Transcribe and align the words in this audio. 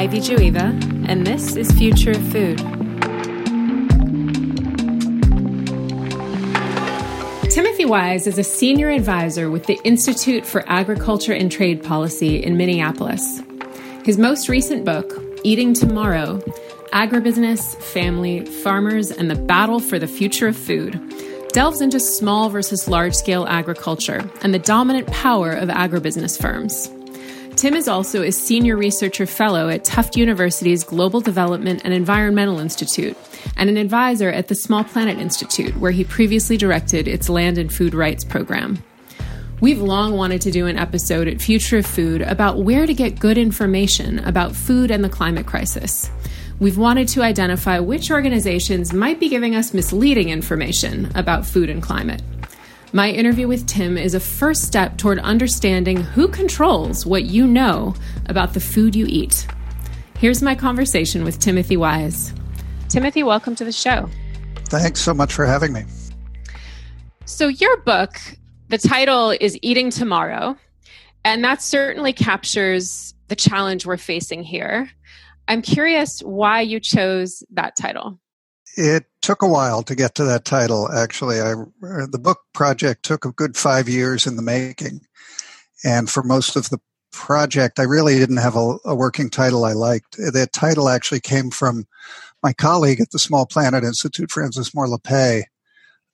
Ivy 0.00 0.20
Jueva, 0.20 1.08
and 1.10 1.26
this 1.26 1.56
is 1.56 1.70
Future 1.72 2.12
of 2.12 2.22
Food. 2.32 2.56
Timothy 7.50 7.84
Wise 7.84 8.26
is 8.26 8.38
a 8.38 8.42
senior 8.42 8.88
advisor 8.88 9.50
with 9.50 9.66
the 9.66 9.78
Institute 9.84 10.46
for 10.46 10.64
Agriculture 10.66 11.34
and 11.34 11.52
Trade 11.52 11.84
Policy 11.84 12.42
in 12.42 12.56
Minneapolis. 12.56 13.42
His 14.02 14.16
most 14.16 14.48
recent 14.48 14.86
book, 14.86 15.22
Eating 15.44 15.74
Tomorrow 15.74 16.38
Agribusiness, 16.94 17.76
Family, 17.82 18.46
Farmers, 18.46 19.10
and 19.10 19.30
the 19.30 19.34
Battle 19.34 19.80
for 19.80 19.98
the 19.98 20.08
Future 20.08 20.48
of 20.48 20.56
Food, 20.56 20.98
delves 21.52 21.82
into 21.82 22.00
small 22.00 22.48
versus 22.48 22.88
large 22.88 23.14
scale 23.14 23.46
agriculture 23.46 24.26
and 24.40 24.54
the 24.54 24.58
dominant 24.60 25.08
power 25.08 25.52
of 25.52 25.68
agribusiness 25.68 26.40
firms. 26.40 26.90
Tim 27.60 27.74
is 27.74 27.88
also 27.88 28.22
a 28.22 28.32
senior 28.32 28.74
researcher 28.74 29.26
fellow 29.26 29.68
at 29.68 29.84
Tufts 29.84 30.16
University's 30.16 30.82
Global 30.82 31.20
Development 31.20 31.82
and 31.84 31.92
Environmental 31.92 32.58
Institute 32.58 33.14
and 33.54 33.68
an 33.68 33.76
advisor 33.76 34.30
at 34.30 34.48
the 34.48 34.54
Small 34.54 34.82
Planet 34.82 35.18
Institute, 35.18 35.76
where 35.76 35.90
he 35.90 36.02
previously 36.04 36.56
directed 36.56 37.06
its 37.06 37.28
land 37.28 37.58
and 37.58 37.70
food 37.70 37.92
rights 37.92 38.24
program. 38.24 38.82
We've 39.60 39.82
long 39.82 40.16
wanted 40.16 40.40
to 40.40 40.50
do 40.50 40.68
an 40.68 40.78
episode 40.78 41.28
at 41.28 41.42
Future 41.42 41.76
of 41.76 41.86
Food 41.86 42.22
about 42.22 42.60
where 42.60 42.86
to 42.86 42.94
get 42.94 43.20
good 43.20 43.36
information 43.36 44.20
about 44.20 44.56
food 44.56 44.90
and 44.90 45.04
the 45.04 45.10
climate 45.10 45.44
crisis. 45.44 46.10
We've 46.60 46.78
wanted 46.78 47.08
to 47.08 47.20
identify 47.20 47.78
which 47.78 48.10
organizations 48.10 48.94
might 48.94 49.20
be 49.20 49.28
giving 49.28 49.54
us 49.54 49.74
misleading 49.74 50.30
information 50.30 51.12
about 51.14 51.44
food 51.44 51.68
and 51.68 51.82
climate. 51.82 52.22
My 52.92 53.08
interview 53.08 53.46
with 53.46 53.68
Tim 53.68 53.96
is 53.96 54.14
a 54.14 54.20
first 54.20 54.64
step 54.64 54.98
toward 54.98 55.20
understanding 55.20 55.98
who 56.02 56.26
controls 56.26 57.06
what 57.06 57.22
you 57.22 57.46
know 57.46 57.94
about 58.26 58.52
the 58.52 58.58
food 58.58 58.96
you 58.96 59.06
eat. 59.08 59.46
Here's 60.18 60.42
my 60.42 60.56
conversation 60.56 61.22
with 61.22 61.38
Timothy 61.38 61.76
Wise. 61.76 62.34
Timothy, 62.88 63.22
welcome 63.22 63.54
to 63.54 63.64
the 63.64 63.70
show. 63.70 64.08
Thanks 64.64 65.00
so 65.00 65.14
much 65.14 65.32
for 65.32 65.46
having 65.46 65.72
me. 65.72 65.84
So, 67.26 67.46
your 67.46 67.76
book, 67.82 68.16
the 68.70 68.78
title 68.78 69.36
is 69.40 69.56
Eating 69.62 69.90
Tomorrow, 69.90 70.56
and 71.24 71.44
that 71.44 71.62
certainly 71.62 72.12
captures 72.12 73.14
the 73.28 73.36
challenge 73.36 73.86
we're 73.86 73.98
facing 73.98 74.42
here. 74.42 74.90
I'm 75.46 75.62
curious 75.62 76.24
why 76.24 76.62
you 76.62 76.80
chose 76.80 77.44
that 77.52 77.76
title. 77.76 78.18
It 78.76 79.06
took 79.20 79.42
a 79.42 79.48
while 79.48 79.82
to 79.82 79.94
get 79.94 80.14
to 80.16 80.24
that 80.24 80.44
title. 80.44 80.90
Actually, 80.90 81.40
I, 81.40 81.54
the 81.80 82.20
book 82.20 82.40
project 82.52 83.04
took 83.04 83.24
a 83.24 83.32
good 83.32 83.56
five 83.56 83.88
years 83.88 84.26
in 84.26 84.36
the 84.36 84.42
making, 84.42 85.00
and 85.84 86.08
for 86.08 86.22
most 86.22 86.56
of 86.56 86.70
the 86.70 86.80
project, 87.12 87.78
I 87.78 87.82
really 87.82 88.18
didn't 88.18 88.38
have 88.38 88.56
a, 88.56 88.76
a 88.84 88.94
working 88.94 89.30
title 89.30 89.64
I 89.64 89.72
liked. 89.72 90.16
That 90.16 90.52
title 90.52 90.88
actually 90.88 91.20
came 91.20 91.50
from 91.50 91.86
my 92.42 92.52
colleague 92.52 93.00
at 93.00 93.10
the 93.10 93.18
Small 93.18 93.46
Planet 93.46 93.84
Institute, 93.84 94.30
Frances 94.30 94.74
Moore 94.74 94.86
Lappé, 94.86 95.42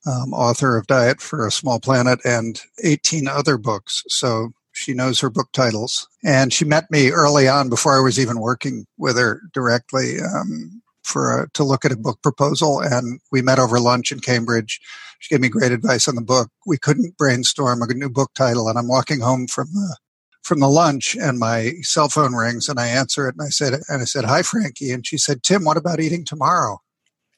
um, 0.07 0.33
author 0.33 0.77
of 0.77 0.87
Diet 0.87 1.21
for 1.21 1.47
a 1.47 1.53
Small 1.53 1.81
Planet 1.81 2.21
and 2.25 2.61
18 2.83 3.29
other 3.29 3.59
books. 3.59 4.03
So 4.09 4.53
she 4.73 4.93
knows 4.93 5.21
her 5.21 5.31
book 5.31 5.49
titles. 5.53 6.09
And 6.25 6.53
she 6.53 6.65
met 6.65 6.91
me 6.91 7.11
early 7.11 7.49
on 7.49 7.69
before 7.69 7.97
I 7.97 8.03
was 8.03 8.19
even 8.19 8.41
working 8.41 8.87
with 8.99 9.17
her 9.17 9.41
directly. 9.53 10.21
Um, 10.21 10.83
for 11.07 11.43
a, 11.43 11.51
to 11.53 11.65
look 11.65 11.85
at 11.85 11.93
a 11.93 11.97
book 11.97 12.21
proposal, 12.23 12.81
and 12.81 13.21
we 13.33 13.43
met 13.43 13.59
over 13.59 13.79
lunch 13.81 14.13
in 14.13 14.21
Cambridge. 14.21 14.81
She 15.19 15.35
gave 15.35 15.41
me 15.41 15.49
great 15.49 15.73
advice 15.73 16.09
on 16.09 16.15
the 16.15 16.23
book. 16.23 16.51
We 16.67 16.79
couldn't 16.79 17.17
brainstorm 17.17 17.83
a 17.83 17.95
new 17.95 18.11
book 18.11 18.33
title, 18.35 18.69
and 18.69 18.79
I'm 18.79 18.89
walking 18.89 19.21
home 19.21 19.47
from 19.47 19.69
the 19.73 19.97
from 20.43 20.61
the 20.61 20.69
lunch, 20.69 21.17
and 21.17 21.39
my 21.41 21.73
cell 21.83 22.09
phone 22.09 22.35
rings, 22.35 22.69
and 22.69 22.79
I 22.79 22.87
answer 22.87 23.29
it, 23.29 23.35
and 23.37 23.45
I 23.45 23.51
said, 23.51 23.81
and 23.89 24.03
I 24.03 24.05
said, 24.05 24.25
"Hi, 24.25 24.43
Frankie," 24.43 24.93
and 24.93 25.07
she 25.07 25.19
said, 25.19 25.43
"Tim, 25.43 25.65
what 25.65 25.77
about 25.77 26.01
eating 26.01 26.25
tomorrow?" 26.25 26.81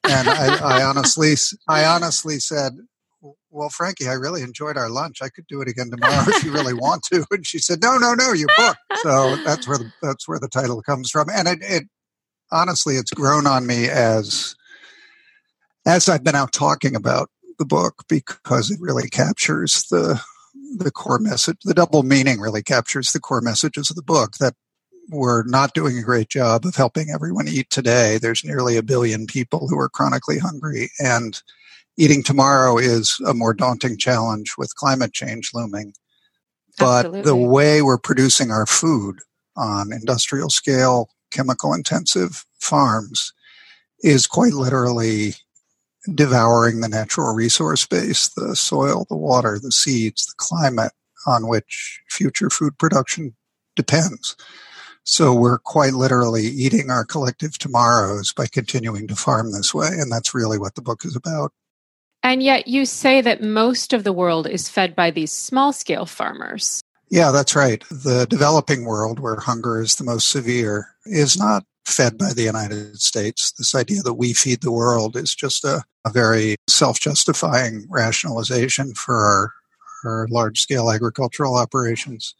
And 0.03 0.29
I, 0.29 0.79
I 0.79 0.83
honestly, 0.83 1.35
I 1.67 1.85
honestly 1.85 2.39
said, 2.39 2.73
well, 3.51 3.69
Frankie, 3.69 4.07
I 4.07 4.13
really 4.13 4.41
enjoyed 4.41 4.77
our 4.77 4.89
lunch. 4.89 5.21
I 5.21 5.29
could 5.29 5.47
do 5.47 5.61
it 5.61 5.67
again 5.67 5.89
tomorrow 5.89 6.23
if 6.27 6.43
you 6.43 6.51
really 6.51 6.73
want 6.73 7.03
to. 7.11 7.25
And 7.31 7.45
she 7.45 7.59
said, 7.59 7.81
no, 7.81 7.97
no, 7.97 8.13
no, 8.13 8.33
your 8.33 8.49
book. 8.57 8.77
So 9.01 9.35
that's 9.37 9.67
where 9.67 9.77
the, 9.77 9.91
that's 10.01 10.27
where 10.27 10.39
the 10.39 10.47
title 10.47 10.81
comes 10.81 11.09
from. 11.09 11.29
And 11.29 11.47
it, 11.47 11.59
it 11.61 11.83
honestly, 12.51 12.95
it's 12.95 13.11
grown 13.11 13.47
on 13.47 13.65
me 13.65 13.89
as 13.89 14.55
as 15.85 16.09
I've 16.09 16.23
been 16.23 16.35
out 16.35 16.51
talking 16.51 16.95
about 16.95 17.29
the 17.57 17.65
book 17.65 18.03
because 18.07 18.69
it 18.69 18.79
really 18.79 19.09
captures 19.09 19.85
the 19.89 20.21
the 20.77 20.91
core 20.91 21.19
message. 21.19 21.57
The 21.63 21.73
double 21.73 22.03
meaning 22.03 22.39
really 22.39 22.63
captures 22.63 23.11
the 23.11 23.19
core 23.19 23.41
messages 23.41 23.89
of 23.89 23.95
the 23.95 24.03
book 24.03 24.37
that 24.39 24.55
we're 25.09 25.43
not 25.45 25.73
doing 25.73 25.97
a 25.97 26.03
great 26.03 26.29
job 26.29 26.65
of 26.65 26.75
helping 26.75 27.09
everyone 27.09 27.47
eat 27.47 27.69
today. 27.69 28.19
There's 28.19 28.45
nearly 28.45 28.77
a 28.77 28.83
billion 28.83 29.25
people 29.25 29.67
who 29.67 29.79
are 29.79 29.89
chronically 29.89 30.37
hungry 30.37 30.91
and 30.99 31.41
eating 31.97 32.23
tomorrow 32.23 32.77
is 32.77 33.19
a 33.27 33.33
more 33.33 33.53
daunting 33.53 33.97
challenge 33.97 34.53
with 34.57 34.75
climate 34.75 35.11
change 35.11 35.51
looming. 35.53 35.93
But 36.77 37.07
Absolutely. 37.07 37.21
the 37.23 37.35
way 37.35 37.81
we're 37.81 37.97
producing 37.97 38.51
our 38.51 38.65
food 38.65 39.19
on 39.57 39.91
industrial 39.91 40.49
scale 40.49 41.09
chemical 41.31 41.73
intensive 41.73 42.45
farms 42.59 43.33
is 44.01 44.27
quite 44.27 44.53
literally 44.53 45.33
devouring 46.15 46.79
the 46.79 46.87
natural 46.87 47.33
resource 47.33 47.85
base, 47.85 48.29
the 48.29 48.55
soil, 48.55 49.05
the 49.09 49.17
water, 49.17 49.59
the 49.61 49.71
seeds, 49.71 50.25
the 50.25 50.33
climate 50.37 50.93
on 51.27 51.47
which 51.47 52.01
future 52.09 52.49
food 52.49 52.77
production 52.77 53.35
depends. 53.75 54.35
So 55.03 55.33
we're 55.33 55.57
quite 55.57 55.93
literally 55.93 56.43
eating 56.43 56.89
our 56.89 57.03
collective 57.03 57.57
tomorrows 57.57 58.31
by 58.31 58.45
continuing 58.45 59.07
to 59.07 59.15
farm 59.15 59.51
this 59.51 59.73
way. 59.73 59.87
And 59.87 60.11
that's 60.11 60.35
really 60.35 60.59
what 60.59 60.75
the 60.75 60.81
book 60.81 61.03
is 61.03 61.15
about. 61.15 61.51
And 62.21 62.43
yet 62.43 62.67
you 62.67 62.85
say 62.85 63.21
that 63.21 63.41
most 63.41 63.93
of 63.93 64.03
the 64.03 64.13
world 64.13 64.45
is 64.45 64.69
fed 64.69 64.95
by 64.95 65.09
these 65.09 65.31
small 65.31 65.73
scale 65.73 66.05
farmers. 66.05 66.81
Yeah, 67.09 67.31
that's 67.31 67.55
right. 67.55 67.83
The 67.89 68.27
developing 68.29 68.85
world, 68.85 69.19
where 69.19 69.37
hunger 69.37 69.81
is 69.81 69.95
the 69.95 70.03
most 70.03 70.29
severe, 70.29 70.89
is 71.05 71.37
not 71.37 71.63
fed 71.85 72.17
by 72.17 72.33
the 72.33 72.43
United 72.43 73.01
States. 73.01 73.51
This 73.51 73.73
idea 73.73 74.01
that 74.03 74.13
we 74.13 74.33
feed 74.33 74.61
the 74.61 74.71
world 74.71 75.17
is 75.17 75.33
just 75.33 75.63
a, 75.63 75.83
a 76.05 76.11
very 76.11 76.55
self 76.67 76.99
justifying 76.99 77.87
rationalization 77.89 78.93
for 78.93 79.15
our, 79.15 79.53
our 80.05 80.27
large 80.29 80.59
scale 80.59 80.91
agricultural 80.91 81.57
operations. 81.57 82.35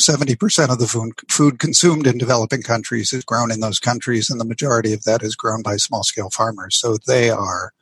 70% 0.00 0.70
of 0.70 0.78
the 0.78 1.12
food, 1.28 1.58
consumed 1.58 2.06
in 2.06 2.16
developing 2.16 2.62
countries 2.62 3.12
is 3.12 3.24
grown 3.24 3.52
in 3.52 3.60
those 3.60 3.78
countries, 3.78 4.30
and 4.30 4.40
the 4.40 4.44
majority 4.44 4.92
of 4.92 5.04
that 5.04 5.22
is 5.22 5.36
grown 5.36 5.62
by 5.62 5.76
small 5.76 6.02
scale 6.02 6.30
farmers. 6.30 6.78
So 6.80 6.96
they 7.06 7.28
are 7.30 7.72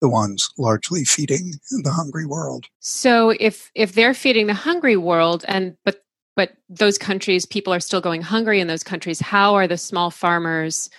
the 0.00 0.08
ones 0.08 0.50
largely 0.58 1.04
feeding 1.04 1.54
the 1.70 1.90
hungry 1.90 2.26
world. 2.26 2.66
So 2.80 3.30
if 3.38 3.70
if 3.74 3.92
they're 3.92 4.14
feeding 4.14 4.46
the 4.46 4.54
hungry 4.54 4.96
world 4.96 5.44
and 5.48 5.76
but 5.84 6.02
but 6.36 6.52
those 6.68 6.98
countries 6.98 7.44
people 7.46 7.72
are 7.72 7.80
still 7.80 8.00
going 8.00 8.22
hungry 8.22 8.60
in 8.60 8.66
those 8.66 8.82
countries, 8.82 9.20
how 9.20 9.54
are 9.54 9.66
the 9.66 9.76
small 9.76 10.10
farmers 10.10 10.90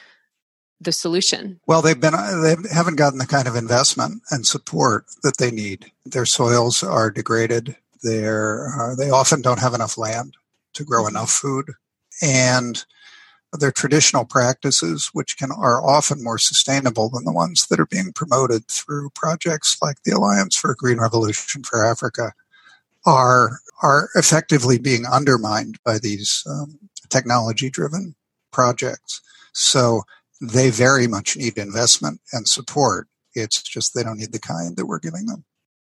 the 0.80 0.92
solution? 0.92 1.60
Well, 1.68 1.82
they've 1.82 2.00
been 2.00 2.14
they 2.14 2.56
haven't 2.74 2.98
gotten 2.98 3.20
the 3.20 3.28
kind 3.28 3.48
of 3.48 3.56
investment 3.56 4.22
and 4.32 4.46
support 4.46 5.06
that 5.24 5.38
they 5.38 5.52
need. 5.52 5.92
Their 6.06 6.26
soils 6.26 6.84
are 6.84 7.12
degraded. 7.12 7.76
They're 8.04 8.68
uh, 8.80 8.96
they 8.96 9.10
often 9.10 9.42
don't 9.42 9.60
have 9.60 9.74
enough 9.74 9.98
land 9.98 10.36
to 10.74 10.84
grow 10.84 11.04
mm-hmm. 11.04 11.16
enough 11.16 11.32
food, 11.32 11.72
and 12.22 12.84
their 13.54 13.72
traditional 13.72 14.26
practices, 14.26 15.10
which 15.14 15.38
can 15.38 15.52
are 15.52 15.86
often 15.86 16.24
more 16.24 16.38
sustainable 16.38 17.10
than 17.10 17.26
the 17.26 17.34
ones 17.34 17.68
that 17.68 17.80
are 17.80 17.86
being 17.86 18.14
promoted 18.14 18.68
through 18.68 19.10
projects 19.14 19.78
like 19.82 20.04
the 20.04 20.12
Alliance 20.12 20.56
for 20.56 20.72
a 20.72 20.76
Green 20.76 21.00
Revolution 21.00 21.64
for 21.64 21.86
Africa, 21.86 22.34
are 23.06 23.60
are 23.84 24.10
effectively 24.16 24.78
being 24.78 25.06
undermined 25.06 25.80
by 25.84 25.98
these 25.98 26.44
um, 26.48 26.78
technology-driven 27.10 28.16
projects. 28.52 29.22
So 29.54 30.04
they 30.40 30.70
very 30.70 31.08
much 31.08 31.36
need 31.36 31.58
investment 31.58 32.22
and 32.32 32.48
support. 32.48 33.08
It's 33.34 33.62
just 33.62 33.94
they 33.94 34.04
don't 34.04 34.18
need 34.18 34.32
the 34.32 34.40
kind 34.40 34.78
that 34.78 34.86
we're 34.86 35.00
giving 35.00 35.26
them. 35.26 35.44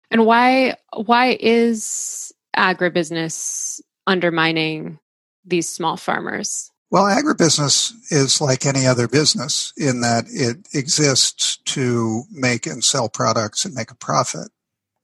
And 0.10 0.26
why 0.26 0.78
why 0.96 1.38
is 1.40 2.32
agribusiness 2.56 3.82
undermining 4.06 5.00
these 5.44 5.68
small 5.68 5.98
farmers? 5.98 6.72
Well, 6.90 7.04
agribusiness 7.04 7.94
is 8.12 8.40
like 8.40 8.66
any 8.66 8.88
other 8.88 9.10
business 9.10 9.74
in 9.76 10.02
that 10.02 10.26
it 10.30 10.68
exists 10.74 11.58
to 11.66 12.24
make 12.32 12.66
and 12.66 12.84
sell 12.84 13.10
products 13.10 13.66
and 13.66 13.76
make 13.76 13.92
a 13.92 13.96
profit. 13.96 14.50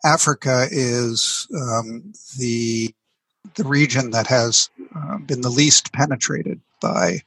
Africa 0.06 0.68
is 0.72 1.48
um, 1.56 2.14
the 2.38 2.94
the 3.56 3.66
region 3.66 4.12
that 4.12 4.28
has 4.28 4.70
uh, 4.96 5.18
been 5.18 5.42
the 5.42 5.50
least 5.50 5.92
penetrated 5.92 6.62
by 6.82 7.22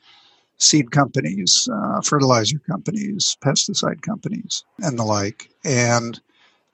seed 0.56 0.90
companies, 0.90 1.68
uh, 1.70 2.00
fertilizer 2.00 2.58
companies, 2.58 3.36
pesticide 3.44 4.00
companies, 4.00 4.64
and 4.78 4.98
the 4.98 5.04
like. 5.04 5.50
And 5.64 6.18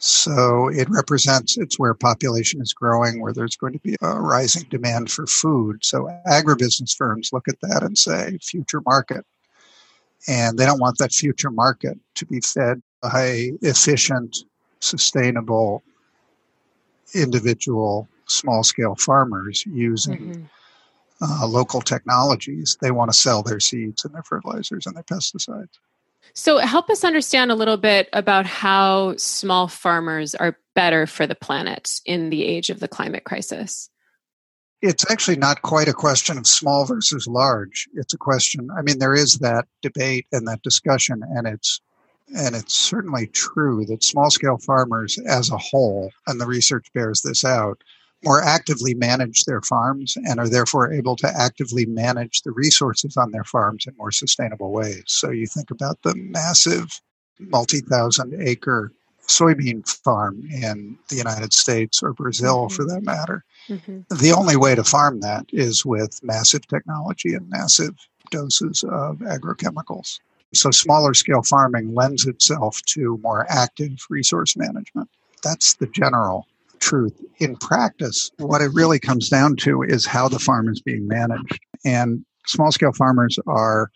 So 0.05 0.67
it 0.67 0.91
represents 0.91 1.57
it's 1.57 1.79
where 1.79 1.95
population 1.95 2.61
is 2.61 2.73
growing, 2.73 3.23
where 3.23 3.33
there's 3.33 3.55
going 3.55 3.75
to 3.75 3.79
be 3.79 3.95
a 4.03 4.21
rising 4.21 4.65
demand 4.69 5.13
for 5.13 5.29
food. 5.29 5.85
So 5.85 6.09
agribusiness 6.27 6.97
firms 6.97 7.31
look 7.33 7.47
at 7.47 7.61
that 7.61 7.85
and 7.85 7.97
say 7.97 8.37
future 8.43 8.81
market. 8.85 9.25
And 10.27 10.59
they 10.59 10.67
don't 10.67 10.81
want 10.81 10.99
that 10.99 11.13
future 11.13 11.53
market 11.53 12.01
to 12.17 12.27
be 12.27 12.41
fed 12.41 12.83
by 13.01 13.51
efficient, 13.63 14.39
sustainable, 14.81 15.85
individual 17.15 18.09
small 18.27 18.65
scale 18.65 18.97
farmers 18.97 19.65
using 19.67 20.49
mm-hmm. 21.21 21.25
uh, 21.25 21.47
local 21.47 21.81
technologies. 21.81 22.77
They 22.81 22.91
want 22.91 23.13
to 23.13 23.17
sell 23.17 23.45
their 23.45 23.61
seeds 23.61 24.05
and 24.05 24.13
their 24.13 24.25
fertilizers 24.25 24.85
and 24.85 24.97
their 24.97 25.05
pesticides. 25.05 25.79
So, 26.35 26.59
help 26.59 26.89
us 26.89 27.05
understand 27.05 27.51
a 27.51 27.57
little 27.57 27.77
bit 27.77 28.09
about 28.13 28.47
how 28.47 29.17
small 29.17 29.69
farmers 29.69 30.35
are 30.35 30.59
better 30.75 31.07
for 31.07 31.27
the 31.27 31.35
planet 31.35 32.01
in 32.07 32.31
the 32.31 32.45
age 32.45 32.71
of 32.71 32.81
the 32.81 32.89
climate 32.89 33.25
crisis. 33.25 33.91
It's 34.81 35.09
actually 35.11 35.37
not 35.37 35.63
quite 35.63 35.89
a 35.89 35.93
question 35.93 36.39
of 36.39 36.47
small 36.47 36.85
versus 36.87 37.27
large. 37.29 37.89
It's 37.95 38.15
a 38.15 38.19
question, 38.19 38.69
I 38.77 38.83
mean, 38.83 38.99
there 38.99 39.15
is 39.15 39.39
that 39.39 39.67
debate 39.81 40.27
and 40.33 40.49
that 40.49 40.63
discussion, 40.63 41.23
and 41.37 41.47
it's 41.47 41.81
and 42.35 42.57
it's 42.57 42.75
certainly 42.75 43.27
true 43.27 43.85
that 43.87 44.03
small 44.03 44.31
scale 44.31 44.59
farmers 44.59 45.19
as 45.27 45.51
a 45.51 45.59
whole, 45.59 46.11
and 46.27 46.41
the 46.41 46.47
research 46.47 46.87
bears 46.95 47.21
this 47.21 47.45
out, 47.45 47.83
more 48.25 48.43
actively 48.43 48.95
manage 48.95 49.45
their 49.45 49.61
farms 49.61 50.17
and 50.17 50.39
are 50.39 50.49
therefore 50.49 50.93
able 50.93 51.17
to 51.17 51.29
actively 51.29 51.87
manage 51.87 52.43
the 52.43 52.53
resources 52.53 53.17
on 53.17 53.31
their 53.31 53.45
farms 53.45 53.85
in 53.87 53.95
more 53.97 54.13
sustainable 54.13 54.71
ways. 54.71 55.05
So 55.07 55.31
you 55.31 55.47
think 55.47 55.71
about 55.71 56.03
the 56.03 56.15
massive 56.15 57.01
multi 57.39 57.81
thousand 57.81 58.41
acre 58.41 58.93
soybean 59.27 59.89
farm 60.05 60.43
in 60.51 60.99
the 61.09 61.17
United 61.17 61.53
States 61.53 62.03
or 62.03 62.13
Brazil 62.13 62.67
mm-hmm. 62.67 62.75
for 62.75 62.85
that 62.85 63.03
matter. 63.03 63.45
Mm-hmm. 63.69 64.01
The 64.11 64.33
only 64.33 64.57
way 64.57 64.75
to 64.75 64.85
farm 64.85 65.21
that 65.21 65.47
is 65.53 65.85
with 65.85 66.21
massive 66.23 66.67
technology 66.67 67.35
and 67.35 67.49
massive 67.49 67.95
doses 68.31 68.85
of 68.85 69.19
agrochemicals. 69.19 70.19
So 70.55 70.71
smaller 70.71 71.15
scale 71.15 71.43
farming 71.43 71.95
lends 71.95 72.27
itself 72.27 72.83
to 72.89 73.19
more 73.23 73.47
active 73.49 74.05
resource 74.11 74.57
management. 74.57 75.09
That's 75.43 75.75
the 75.75 75.87
general 75.87 76.47
truth. 76.83 77.19
In 77.39 77.57
practice, 77.57 78.31
what 78.39 78.61
it 78.61 78.71
really 78.75 78.99
comes 78.99 79.29
down 79.29 79.57
to 79.57 79.83
is 79.83 80.05
how 80.05 80.29
the 80.29 80.39
farm 80.39 80.69
is 80.69 80.83
being 80.83 81.07
managed. 81.07 81.59
And 81.85 82.25
small 82.47 82.73
scale 82.73 82.93
farmers 82.93 83.39
are 83.47 83.91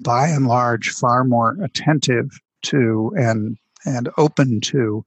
by 0.00 0.28
and 0.28 0.46
large 0.46 0.90
far 0.90 1.22
more 1.22 1.56
attentive 1.62 2.30
to 2.62 3.12
and 3.16 3.56
and 3.86 4.08
open 4.16 4.60
to 4.62 5.04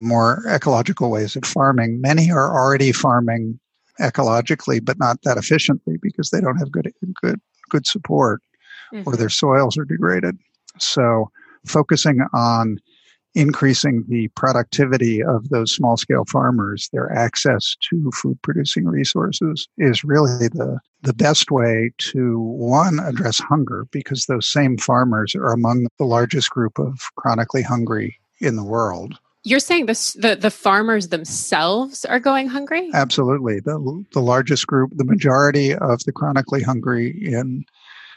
more 0.00 0.42
ecological 0.48 1.10
ways 1.10 1.36
of 1.36 1.44
farming. 1.44 2.00
Many 2.00 2.30
are 2.30 2.52
already 2.52 2.92
farming 2.92 3.58
ecologically, 4.00 4.84
but 4.84 4.98
not 4.98 5.22
that 5.22 5.38
efficiently 5.38 5.96
because 6.02 6.30
they 6.30 6.40
don't 6.40 6.58
have 6.58 6.72
good 6.72 6.92
good 7.22 7.40
good 7.70 7.86
support 7.86 8.42
mm-hmm. 8.92 9.08
or 9.08 9.16
their 9.16 9.30
soils 9.30 9.78
are 9.78 9.84
degraded. 9.84 10.36
So 10.78 11.30
focusing 11.64 12.20
on 12.34 12.78
increasing 13.36 14.02
the 14.08 14.28
productivity 14.28 15.22
of 15.22 15.50
those 15.50 15.70
small 15.70 15.98
scale 15.98 16.24
farmers, 16.24 16.88
their 16.92 17.12
access 17.12 17.76
to 17.90 18.10
food 18.12 18.40
producing 18.40 18.86
resources 18.86 19.68
is 19.76 20.02
really 20.02 20.48
the, 20.48 20.80
the 21.02 21.12
best 21.12 21.50
way 21.50 21.92
to 21.98 22.40
one, 22.40 22.98
address 22.98 23.38
hunger 23.38 23.86
because 23.90 24.24
those 24.24 24.50
same 24.50 24.78
farmers 24.78 25.34
are 25.34 25.52
among 25.52 25.86
the 25.98 26.06
largest 26.06 26.48
group 26.48 26.78
of 26.78 26.98
chronically 27.16 27.60
hungry 27.60 28.16
in 28.40 28.56
the 28.56 28.64
world. 28.64 29.18
You're 29.44 29.60
saying 29.60 29.84
this, 29.84 30.14
the, 30.14 30.34
the 30.34 30.50
farmers 30.50 31.08
themselves 31.08 32.06
are 32.06 32.18
going 32.18 32.48
hungry? 32.48 32.90
Absolutely. 32.94 33.60
The, 33.60 34.04
the 34.12 34.20
largest 34.20 34.66
group, 34.66 34.92
the 34.96 35.04
majority 35.04 35.74
of 35.74 36.02
the 36.04 36.12
chronically 36.12 36.62
hungry 36.62 37.10
in 37.10 37.66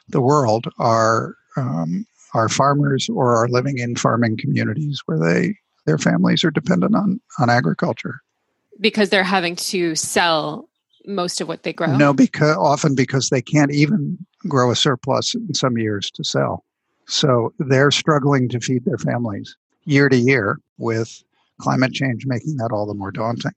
the 0.07 0.21
world 0.21 0.65
are 0.79 1.35
um, 1.57 2.07
are 2.33 2.49
farmers 2.49 3.09
or 3.09 3.35
are 3.35 3.47
living 3.47 3.79
in 3.79 3.95
farming 3.95 4.37
communities 4.37 5.01
where 5.05 5.19
they 5.19 5.55
their 5.85 5.97
families 5.97 6.43
are 6.43 6.51
dependent 6.51 6.95
on 6.95 7.19
on 7.39 7.49
agriculture. 7.49 8.21
Because 8.79 9.09
they're 9.09 9.23
having 9.23 9.55
to 9.57 9.95
sell 9.95 10.69
most 11.05 11.41
of 11.41 11.47
what 11.47 11.63
they 11.63 11.73
grow? 11.73 11.95
No 11.97 12.13
because 12.13 12.55
often 12.57 12.95
because 12.95 13.29
they 13.29 13.41
can't 13.41 13.71
even 13.71 14.17
grow 14.47 14.71
a 14.71 14.75
surplus 14.75 15.35
in 15.35 15.53
some 15.53 15.77
years 15.77 16.11
to 16.11 16.23
sell. 16.23 16.63
So 17.07 17.53
they're 17.57 17.91
struggling 17.91 18.49
to 18.49 18.59
feed 18.59 18.85
their 18.85 18.97
families 18.97 19.55
year 19.85 20.09
to 20.09 20.15
year 20.15 20.59
with 20.77 21.23
climate 21.59 21.93
change 21.93 22.25
making 22.25 22.57
that 22.57 22.71
all 22.71 22.85
the 22.85 22.93
more 22.93 23.11
daunting. 23.11 23.53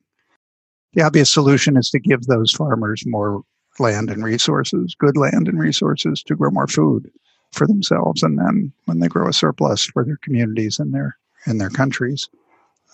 The 0.95 1.03
obvious 1.03 1.33
solution 1.33 1.77
is 1.77 1.91
to 1.91 2.01
give 2.01 2.23
those 2.23 2.53
farmers 2.53 3.05
more 3.07 3.43
land 3.79 4.11
and 4.11 4.25
resources 4.25 4.95
good 4.99 5.17
land 5.17 5.49
and 5.49 5.59
resources 5.59 6.23
to 6.23 6.37
grow 6.37 6.51
more 6.51 6.67
food 6.67 7.11
for 7.53 7.67
themselves 7.67 8.23
and 8.23 8.39
then 8.39 8.73
when 8.87 9.01
they 9.01 9.09
grow 9.09 9.29
a 9.29 9.33
surplus 9.33 9.85
for 9.85 10.05
their 10.05 10.19
communities 10.19 10.79
and 10.79 10.93
their 10.93 11.17
and 11.47 11.61
their 11.61 11.71
countries. 11.71 12.29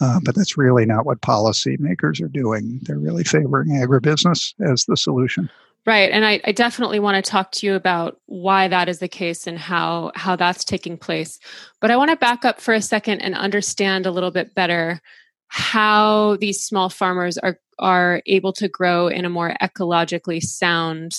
Uh, 0.01 0.21
but 0.23 0.35
that's 0.35 0.57
really 0.57 0.87
not 0.87 1.05
what 1.05 1.21
policymakers 1.23 2.23
are 2.23 2.29
doing. 2.29 2.79
They're 2.83 2.99
really 2.99 3.25
favoring 3.25 3.71
agribusiness 3.71 4.55
as 4.61 4.85
the 4.85 4.97
solution. 4.97 5.51
Right, 5.87 6.11
and 6.11 6.25
I, 6.25 6.41
I, 6.45 6.53
definitely 6.53 7.01
want 7.01 7.25
to 7.25 7.31
talk 7.31 7.51
to 7.53 7.67
you 7.67 7.75
about 7.75 8.21
why 8.27 8.69
that 8.69 8.91
is 8.91 8.99
the 8.99 9.09
case 9.09 9.47
and 9.47 9.59
how 9.59 10.13
how 10.15 10.37
that's 10.37 10.63
taking 10.63 10.99
place. 10.99 11.39
But 11.81 11.91
I 11.91 11.97
want 11.97 12.11
to 12.11 12.17
back 12.17 12.45
up 12.45 12.61
for 12.61 12.75
a 12.75 12.83
second 12.83 13.21
and 13.23 13.35
understand 13.35 14.05
a 14.05 14.11
little 14.11 14.31
bit 14.31 14.55
better 14.55 15.01
how 15.47 16.37
these 16.41 16.61
small 16.61 16.91
farmers 16.91 17.39
are 17.39 17.59
are 17.79 18.21
able 18.27 18.53
to 18.55 18.69
grow 18.69 19.09
in 19.09 19.25
a 19.25 19.31
more 19.31 19.55
ecologically 19.63 20.43
sound 20.43 21.13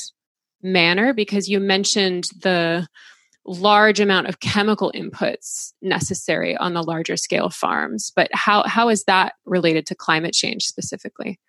manner. 0.62 1.14
Because 1.14 1.50
you 1.50 1.60
mentioned 1.60 2.26
the 2.44 2.88
large 3.50 4.00
amount 4.00 4.28
of 4.28 4.40
chemical 4.40 4.92
inputs 4.96 5.74
necessary 5.82 6.56
on 6.58 6.74
the 6.74 6.84
larger 6.84 7.18
scale 7.18 7.50
farms. 7.50 8.12
But 8.16 8.30
how, 8.32 8.64
how 8.64 8.90
is 8.90 9.04
that 9.06 9.34
related 9.46 9.88
to 9.88 9.96
climate 9.96 10.34
change 10.34 10.66
specifically? 10.66 11.40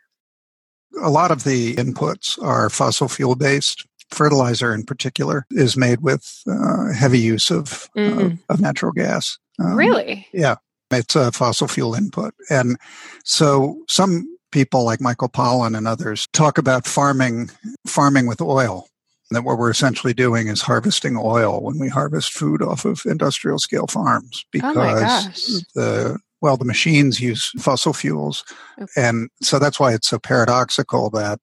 A 1.02 1.10
lot 1.10 1.30
of 1.30 1.44
the 1.44 1.74
inputs 1.76 2.42
are 2.42 2.70
fossil 2.70 3.08
fuel 3.08 3.36
based. 3.36 3.86
Fertilizer, 4.10 4.74
in 4.74 4.82
particular, 4.82 5.46
is 5.50 5.76
made 5.76 6.00
with 6.00 6.42
uh, 6.50 6.92
heavy 6.92 7.20
use 7.20 7.50
of, 7.50 7.88
mm-hmm. 7.96 8.18
of, 8.18 8.38
of 8.48 8.60
natural 8.60 8.90
gas. 8.90 9.38
Um, 9.60 9.76
really? 9.76 10.26
Yeah, 10.32 10.56
it's 10.90 11.14
a 11.14 11.30
fossil 11.30 11.68
fuel 11.68 11.94
input, 11.94 12.34
and 12.48 12.76
so 13.24 13.76
some 13.88 14.26
people 14.50 14.84
like 14.84 15.00
Michael 15.00 15.28
Pollan 15.28 15.76
and 15.76 15.86
others 15.86 16.26
talk 16.32 16.58
about 16.58 16.86
farming 16.86 17.50
farming 17.86 18.26
with 18.26 18.40
oil 18.40 18.88
that 19.30 19.42
what 19.42 19.58
we're 19.58 19.70
essentially 19.70 20.14
doing 20.14 20.48
is 20.48 20.60
harvesting 20.60 21.16
oil 21.16 21.60
when 21.60 21.78
we 21.78 21.88
harvest 21.88 22.32
food 22.32 22.62
off 22.62 22.84
of 22.84 23.02
industrial 23.06 23.58
scale 23.58 23.86
farms 23.86 24.44
because 24.50 24.76
oh 24.76 25.80
the 25.80 26.18
well 26.40 26.56
the 26.56 26.64
machines 26.64 27.20
use 27.20 27.50
fossil 27.58 27.92
fuels 27.92 28.44
okay. 28.80 28.90
and 28.96 29.30
so 29.42 29.58
that's 29.58 29.78
why 29.78 29.92
it's 29.92 30.08
so 30.08 30.18
paradoxical 30.18 31.10
that 31.10 31.40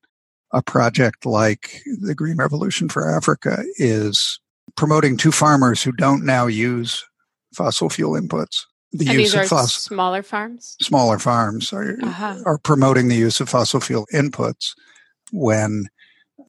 a 0.51 0.62
project 0.62 1.25
like 1.25 1.82
the 2.01 2.15
green 2.15 2.38
revolution 2.38 2.89
for 2.89 3.10
africa 3.10 3.63
is 3.77 4.39
promoting 4.75 5.17
two 5.17 5.32
farmers 5.32 5.82
who 5.82 5.91
don't 5.91 6.25
now 6.25 6.48
use 6.48 7.06
fossil 7.53 7.89
fuel 7.89 8.20
inputs 8.20 8.63
the 8.91 9.08
and 9.08 9.20
use 9.20 9.34
of 9.34 9.48
fossil 9.48 9.82
smaller 9.82 10.24
farms 10.24 10.75
smaller 10.82 11.20
farms 11.20 11.74
are, 11.74 11.98
uh-huh. 12.01 12.38
are 12.46 12.58
promoting 12.58 13.08
the 13.08 13.15
use 13.15 13.39
of 13.39 13.50
fossil 13.50 13.79
fuel 13.79 14.08
inputs 14.13 14.72
when 15.32 15.88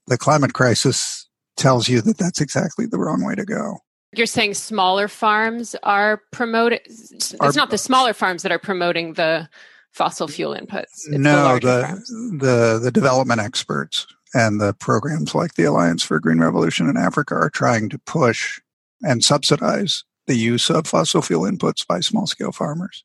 the 0.06 0.18
climate 0.18 0.54
crisis 0.54 1.27
tells 1.58 1.88
you 1.88 2.00
that 2.02 2.18
that's 2.18 2.40
exactly 2.40 2.86
the 2.86 2.98
wrong 2.98 3.24
way 3.24 3.34
to 3.34 3.44
go. 3.44 3.78
You're 4.16 4.26
saying 4.26 4.54
smaller 4.54 5.06
farms 5.06 5.76
are 5.82 6.22
promoting. 6.32 6.80
It's 6.84 7.34
are, 7.34 7.52
not 7.52 7.70
the 7.70 7.78
smaller 7.78 8.14
farms 8.14 8.42
that 8.42 8.52
are 8.52 8.58
promoting 8.58 9.14
the 9.14 9.48
fossil 9.92 10.28
fuel 10.28 10.54
inputs. 10.54 11.04
It's 11.06 11.08
no, 11.08 11.58
the 11.58 12.00
the, 12.08 12.36
the, 12.38 12.80
the 12.84 12.90
development 12.90 13.40
experts 13.40 14.06
and 14.34 14.60
the 14.60 14.72
programs 14.74 15.34
like 15.34 15.54
the 15.54 15.64
Alliance 15.64 16.02
for 16.02 16.20
Green 16.20 16.40
Revolution 16.40 16.88
in 16.88 16.96
Africa 16.96 17.34
are 17.34 17.50
trying 17.50 17.88
to 17.90 17.98
push 17.98 18.60
and 19.02 19.22
subsidize 19.22 20.04
the 20.26 20.36
use 20.36 20.70
of 20.70 20.86
fossil 20.86 21.22
fuel 21.22 21.42
inputs 21.42 21.86
by 21.86 22.00
small 22.00 22.26
scale 22.26 22.52
farmers. 22.52 23.04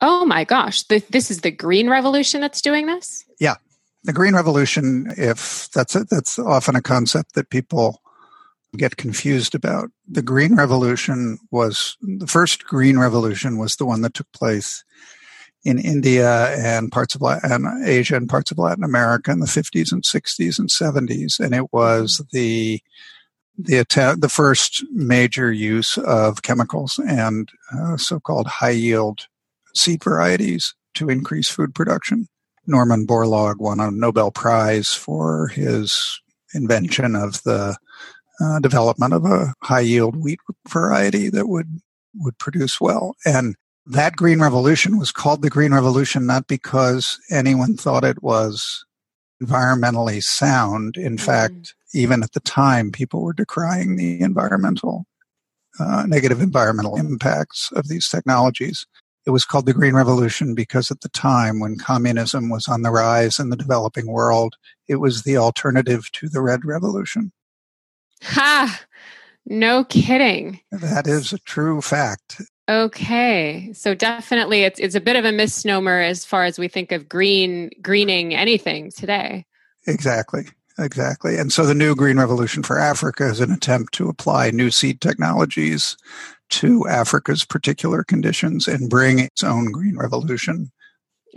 Oh 0.00 0.24
my 0.24 0.44
gosh! 0.44 0.82
This 0.84 1.30
is 1.30 1.40
the 1.40 1.50
Green 1.50 1.88
Revolution 1.88 2.40
that's 2.40 2.60
doing 2.60 2.86
this. 2.86 3.24
Yeah, 3.40 3.54
the 4.04 4.12
green 4.12 4.34
revolution 4.34 5.12
if 5.16 5.68
that's 5.70 5.96
a, 5.96 6.04
that's 6.04 6.38
often 6.38 6.76
a 6.76 6.82
concept 6.82 7.34
that 7.34 7.50
people 7.50 8.00
get 8.76 8.96
confused 8.96 9.54
about 9.54 9.90
the 10.06 10.22
green 10.22 10.56
revolution 10.56 11.38
was 11.50 11.96
the 12.00 12.26
first 12.26 12.64
green 12.64 12.98
revolution 12.98 13.56
was 13.56 13.76
the 13.76 13.86
one 13.86 14.02
that 14.02 14.14
took 14.14 14.30
place 14.32 14.84
in 15.64 15.78
India 15.78 16.54
and 16.56 16.92
parts 16.92 17.14
of 17.14 17.22
Latin, 17.22 17.82
Asia 17.86 18.16
and 18.16 18.28
parts 18.28 18.50
of 18.50 18.58
Latin 18.58 18.84
America 18.84 19.30
in 19.30 19.40
the 19.40 19.46
50s 19.46 19.92
and 19.92 20.02
60s 20.02 20.58
and 20.58 20.68
70s 20.68 21.40
and 21.40 21.54
it 21.54 21.72
was 21.72 22.18
mm-hmm. 22.18 22.36
the 22.36 22.80
the 23.56 23.76
attempt, 23.76 24.20
the 24.20 24.28
first 24.28 24.84
major 24.90 25.52
use 25.52 25.96
of 25.98 26.42
chemicals 26.42 26.98
and 27.06 27.48
uh, 27.72 27.96
so-called 27.96 28.48
high 28.48 28.70
yield 28.70 29.28
seed 29.76 30.02
varieties 30.02 30.74
to 30.94 31.08
increase 31.08 31.48
food 31.48 31.72
production. 31.72 32.26
Norman 32.66 33.06
Borlaug 33.06 33.58
won 33.58 33.80
a 33.80 33.90
Nobel 33.90 34.30
Prize 34.30 34.94
for 34.94 35.48
his 35.48 36.20
invention 36.54 37.16
of 37.16 37.42
the 37.42 37.76
uh, 38.40 38.58
development 38.60 39.12
of 39.12 39.24
a 39.24 39.54
high 39.62 39.80
yield 39.80 40.16
wheat 40.16 40.40
variety 40.68 41.28
that 41.30 41.48
would 41.48 41.80
would 42.16 42.38
produce 42.38 42.80
well. 42.80 43.16
And 43.24 43.56
that 43.86 44.16
green 44.16 44.40
revolution 44.40 44.98
was 44.98 45.12
called 45.12 45.42
the 45.42 45.50
green 45.50 45.74
revolution 45.74 46.26
not 46.26 46.46
because 46.46 47.18
anyone 47.30 47.76
thought 47.76 48.04
it 48.04 48.22
was 48.22 48.84
environmentally 49.42 50.22
sound. 50.22 50.96
In 50.96 51.16
mm-hmm. 51.16 51.24
fact, 51.24 51.74
even 51.92 52.22
at 52.22 52.32
the 52.32 52.40
time, 52.40 52.92
people 52.92 53.22
were 53.22 53.32
decrying 53.32 53.96
the 53.96 54.20
environmental 54.20 55.06
uh, 55.80 56.04
negative 56.06 56.40
environmental 56.40 56.96
impacts 56.96 57.70
of 57.72 57.88
these 57.88 58.08
technologies. 58.08 58.86
It 59.26 59.30
was 59.30 59.44
called 59.44 59.66
the 59.66 59.72
Green 59.72 59.94
Revolution 59.94 60.54
because 60.54 60.90
at 60.90 61.00
the 61.00 61.08
time 61.08 61.58
when 61.58 61.78
communism 61.78 62.50
was 62.50 62.68
on 62.68 62.82
the 62.82 62.90
rise 62.90 63.38
in 63.38 63.48
the 63.48 63.56
developing 63.56 64.06
world, 64.06 64.56
it 64.86 64.96
was 64.96 65.22
the 65.22 65.36
alternative 65.36 66.10
to 66.12 66.28
the 66.28 66.42
Red 66.42 66.64
Revolution. 66.64 67.32
Ha! 68.22 68.84
No 69.46 69.84
kidding. 69.84 70.60
That 70.72 71.06
is 71.06 71.32
a 71.32 71.38
true 71.38 71.80
fact. 71.80 72.40
Okay. 72.68 73.70
So 73.74 73.94
definitely 73.94 74.62
it's 74.62 74.80
it's 74.80 74.94
a 74.94 75.00
bit 75.00 75.16
of 75.16 75.24
a 75.24 75.32
misnomer 75.32 76.00
as 76.00 76.24
far 76.24 76.44
as 76.44 76.58
we 76.58 76.68
think 76.68 76.92
of 76.92 77.08
green 77.08 77.70
greening 77.82 78.34
anything 78.34 78.90
today. 78.90 79.44
Exactly. 79.86 80.44
Exactly. 80.78 81.36
And 81.36 81.52
so 81.52 81.66
the 81.66 81.74
new 81.74 81.94
Green 81.94 82.18
Revolution 82.18 82.64
for 82.64 82.80
Africa 82.80 83.28
is 83.28 83.38
an 83.40 83.52
attempt 83.52 83.94
to 83.94 84.08
apply 84.08 84.50
new 84.50 84.70
seed 84.70 85.00
technologies 85.00 85.96
to 86.54 86.86
Africa's 86.86 87.44
particular 87.44 88.04
conditions 88.04 88.68
and 88.68 88.88
bring 88.88 89.18
its 89.18 89.42
own 89.42 89.72
green 89.72 89.96
revolution 89.96 90.70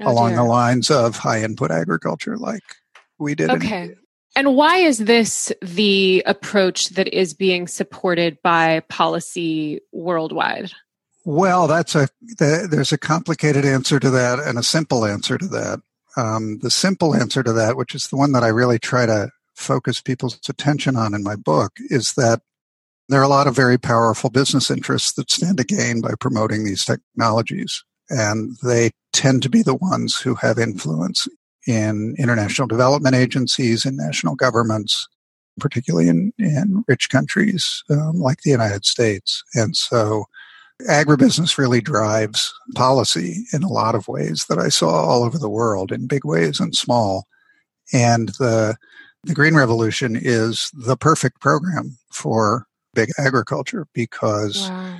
oh, 0.02 0.12
along 0.12 0.30
dear. 0.30 0.38
the 0.38 0.44
lines 0.44 0.92
of 0.92 1.18
high 1.18 1.42
input 1.42 1.72
agriculture 1.72 2.38
like 2.38 2.64
we 3.18 3.34
did. 3.34 3.50
Okay. 3.50 3.96
and 4.36 4.56
why 4.56 4.78
is 4.78 5.00
this 5.00 5.52
the 5.62 6.22
approach 6.28 6.90
that 6.90 7.08
is 7.08 7.34
being 7.34 7.68
supported 7.68 8.38
by 8.44 8.82
policy 8.90 9.82
worldwide? 9.92 10.72
Well, 11.26 11.68
that's 11.68 11.96
a 11.96 12.08
there's 12.38 12.94
a 12.94 12.98
complicated 12.98 13.66
answer 13.66 14.00
to 14.00 14.10
that 14.12 14.40
and 14.40 14.58
a 14.58 14.64
simple 14.64 15.04
answer 15.04 15.38
to 15.38 15.48
that. 15.48 15.80
Um, 16.16 16.60
the 16.60 16.72
simple 16.72 17.14
answer 17.14 17.44
to 17.44 17.54
that, 17.54 17.76
which 17.76 17.94
is 17.94 18.08
the 18.08 18.16
one 18.16 18.32
that 18.32 18.44
I 18.44 18.48
really 18.48 18.80
try 18.80 19.06
to 19.06 19.30
focus 19.54 20.00
people's 20.00 20.40
attention 20.48 20.96
on 20.96 21.14
in 21.14 21.24
my 21.24 21.36
book, 21.36 21.74
is 21.90 22.14
that 22.14 22.42
there 23.10 23.20
are 23.20 23.24
a 23.24 23.30
lot 23.30 23.48
of 23.48 23.56
very 23.56 23.78
powerful 23.78 24.30
business 24.30 24.70
interests 24.70 25.14
that 25.14 25.32
stand 25.32 25.58
to 25.58 25.64
gain 25.64 26.02
by 26.02 26.12
promoting 26.20 26.66
these 26.66 26.86
technologies. 26.86 27.84
And 28.10 28.56
they 28.64 28.92
tend 29.14 29.44
to 29.44 29.50
be 29.50 29.64
the 29.64 29.76
ones 29.76 30.18
who 30.18 30.36
have 30.36 30.58
influence 30.58 31.28
in 31.66 32.16
international 32.18 32.68
development 32.68 33.16
agencies 33.16 33.86
and 33.86 33.98
national 33.98 34.36
governments, 34.36 35.08
particularly 35.60 36.08
in, 36.08 36.32
in 36.38 36.84
rich 36.88 37.10
countries 37.10 37.84
um, 37.90 38.20
like 38.20 38.42
the 38.42 38.52
United 38.52 38.86
States. 38.86 39.44
And 39.54 39.76
so 39.76 40.26
agribusiness 40.88 41.58
really 41.58 41.82
drives 41.82 42.54
policy 42.76 43.46
in 43.52 43.64
a 43.64 43.70
lot 43.70 43.96
of 43.96 44.08
ways 44.08 44.46
that 44.48 44.60
I 44.60 44.70
saw 44.70 44.90
all 44.90 45.24
over 45.24 45.38
the 45.38 45.50
world 45.50 45.92
in 45.92 46.08
big 46.08 46.24
ways 46.24 46.60
and 46.60 46.76
small. 46.76 47.26
And 47.92 48.30
the, 48.40 48.78
the 49.24 49.34
Green 49.34 49.56
Revolution 49.56 50.18
is 50.20 50.70
the 50.74 50.96
perfect 50.96 51.42
program 51.42 51.98
for 52.12 52.68
big 52.98 53.10
agriculture 53.20 53.88
because 53.94 54.70
wow. 54.70 54.98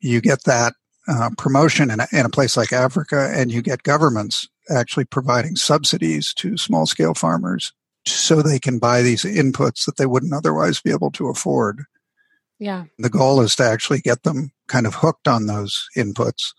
you 0.00 0.20
get 0.20 0.44
that 0.44 0.74
uh, 1.08 1.30
promotion 1.38 1.90
in 1.90 2.00
a, 2.00 2.06
in 2.12 2.26
a 2.26 2.28
place 2.28 2.56
like 2.56 2.72
Africa 2.72 3.32
and 3.34 3.50
you 3.50 3.62
get 3.62 3.82
governments 3.82 4.46
actually 4.70 5.06
providing 5.06 5.56
subsidies 5.56 6.34
to 6.34 6.58
small 6.58 6.84
scale 6.84 7.14
farmers 7.14 7.72
so 8.06 8.42
they 8.42 8.58
can 8.58 8.78
buy 8.78 9.00
these 9.00 9.24
inputs 9.24 9.86
that 9.86 9.96
they 9.96 10.04
wouldn't 10.04 10.34
otherwise 10.34 10.80
be 10.80 10.90
able 10.90 11.10
to 11.10 11.28
afford. 11.28 11.84
Yeah. 12.58 12.84
The 12.98 13.08
goal 13.08 13.40
is 13.40 13.56
to 13.56 13.64
actually 13.64 14.00
get 14.00 14.24
them 14.24 14.50
kind 14.66 14.86
of 14.86 14.96
hooked 14.96 15.26
on 15.26 15.46
those 15.46 15.86
inputs. 15.96 16.52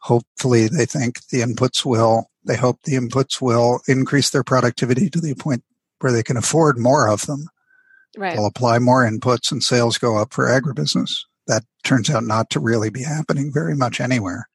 Hopefully 0.00 0.68
they 0.68 0.84
think 0.84 1.26
the 1.28 1.40
inputs 1.40 1.86
will, 1.86 2.26
they 2.44 2.56
hope 2.56 2.82
the 2.82 2.96
inputs 2.96 3.40
will 3.40 3.80
increase 3.88 4.28
their 4.28 4.44
productivity 4.44 5.08
to 5.08 5.20
the 5.20 5.34
point 5.34 5.64
where 6.00 6.12
they 6.12 6.22
can 6.22 6.36
afford 6.36 6.78
more 6.78 7.08
of 7.08 7.24
them. 7.24 7.46
Right. 8.18 8.34
They'll 8.34 8.46
apply 8.46 8.80
more 8.80 9.08
inputs 9.08 9.52
and 9.52 9.62
sales 9.62 9.96
go 9.96 10.16
up 10.18 10.34
for 10.34 10.46
agribusiness. 10.46 11.12
That 11.46 11.62
turns 11.84 12.10
out 12.10 12.24
not 12.24 12.50
to 12.50 12.60
really 12.60 12.90
be 12.90 13.04
happening 13.04 13.52
very 13.54 13.76
much 13.76 14.00
anywhere. 14.00 14.48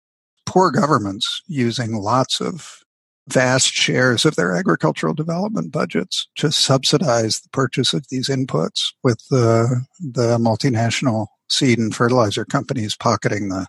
Poor 0.46 0.70
governments 0.70 1.42
using 1.48 1.96
lots 1.96 2.42
of 2.42 2.84
vast 3.30 3.72
shares 3.72 4.26
of 4.26 4.36
their 4.36 4.54
agricultural 4.54 5.14
development 5.14 5.72
budgets 5.72 6.28
to 6.36 6.52
subsidize 6.52 7.40
the 7.40 7.50
purchase 7.50 7.94
of 7.94 8.06
these 8.10 8.28
inputs 8.28 8.82
with 9.02 9.24
the, 9.30 9.86
the 10.00 10.38
multinational 10.38 11.28
seed 11.48 11.80
and 11.80 11.96
fertilizer 11.96 12.44
companies 12.44 12.98
pocketing 12.98 13.48
the, 13.48 13.66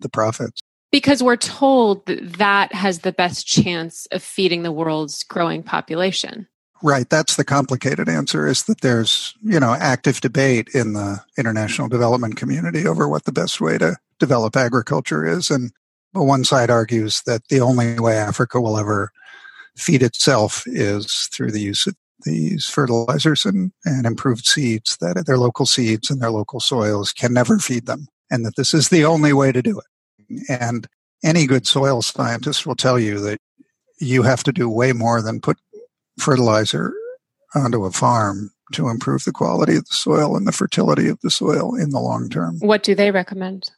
the 0.00 0.08
profits. 0.08 0.60
Because 0.92 1.20
we're 1.20 1.36
told 1.36 2.06
that 2.06 2.34
that 2.34 2.72
has 2.72 3.00
the 3.00 3.12
best 3.12 3.46
chance 3.46 4.06
of 4.12 4.22
feeding 4.22 4.62
the 4.62 4.70
world's 4.70 5.24
growing 5.24 5.64
population. 5.64 6.46
Right. 6.82 7.08
That's 7.08 7.36
the 7.36 7.44
complicated 7.44 8.08
answer 8.08 8.46
is 8.46 8.64
that 8.64 8.80
there's, 8.80 9.34
you 9.40 9.60
know, 9.60 9.72
active 9.72 10.20
debate 10.20 10.68
in 10.74 10.94
the 10.94 11.22
international 11.38 11.88
development 11.88 12.36
community 12.36 12.86
over 12.86 13.08
what 13.08 13.24
the 13.24 13.32
best 13.32 13.60
way 13.60 13.78
to 13.78 13.96
develop 14.18 14.56
agriculture 14.56 15.24
is. 15.24 15.48
And 15.48 15.70
one 16.12 16.42
side 16.44 16.70
argues 16.70 17.22
that 17.24 17.46
the 17.48 17.60
only 17.60 18.00
way 18.00 18.16
Africa 18.16 18.60
will 18.60 18.78
ever 18.78 19.12
feed 19.76 20.02
itself 20.02 20.64
is 20.66 21.28
through 21.32 21.52
the 21.52 21.60
use 21.60 21.86
of 21.86 21.94
these 22.24 22.66
fertilizers 22.66 23.44
and, 23.44 23.72
and 23.84 24.04
improved 24.04 24.46
seeds 24.46 24.96
that 25.00 25.24
their 25.26 25.38
local 25.38 25.66
seeds 25.66 26.10
and 26.10 26.20
their 26.20 26.30
local 26.30 26.60
soils 26.60 27.12
can 27.12 27.32
never 27.32 27.58
feed 27.58 27.86
them. 27.86 28.08
And 28.30 28.44
that 28.44 28.56
this 28.56 28.74
is 28.74 28.88
the 28.88 29.04
only 29.04 29.32
way 29.32 29.52
to 29.52 29.62
do 29.62 29.78
it. 29.78 30.42
And 30.48 30.88
any 31.24 31.46
good 31.46 31.66
soil 31.66 32.02
scientist 32.02 32.66
will 32.66 32.74
tell 32.74 32.98
you 32.98 33.20
that 33.20 33.38
you 34.00 34.22
have 34.22 34.42
to 34.44 34.52
do 34.52 34.68
way 34.68 34.92
more 34.92 35.22
than 35.22 35.40
put 35.40 35.58
fertilizer 36.18 36.92
onto 37.54 37.84
a 37.84 37.90
farm 37.90 38.50
to 38.72 38.88
improve 38.88 39.24
the 39.24 39.32
quality 39.32 39.76
of 39.76 39.86
the 39.86 39.94
soil 39.94 40.36
and 40.36 40.46
the 40.46 40.52
fertility 40.52 41.08
of 41.08 41.20
the 41.22 41.30
soil 41.30 41.74
in 41.74 41.90
the 41.90 42.00
long 42.00 42.28
term. 42.28 42.58
What 42.60 42.82
do 42.82 42.94
they 42.94 43.10
recommend? 43.10 43.70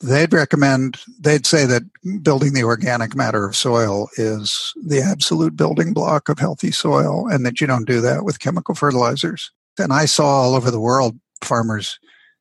they'd 0.00 0.32
recommend, 0.32 0.98
they'd 1.20 1.46
say 1.46 1.66
that 1.66 1.82
building 2.22 2.54
the 2.54 2.64
organic 2.64 3.14
matter 3.14 3.46
of 3.46 3.56
soil 3.56 4.08
is 4.16 4.72
the 4.84 5.00
absolute 5.00 5.56
building 5.56 5.92
block 5.92 6.28
of 6.28 6.38
healthy 6.38 6.70
soil 6.70 7.26
and 7.28 7.44
that 7.44 7.60
you 7.60 7.66
don't 7.66 7.86
do 7.86 8.00
that 8.00 8.24
with 8.24 8.40
chemical 8.40 8.74
fertilizers. 8.74 9.50
And 9.78 9.92
I 9.92 10.06
saw 10.06 10.24
all 10.24 10.54
over 10.54 10.70
the 10.70 10.80
world 10.80 11.18
farmers 11.42 11.98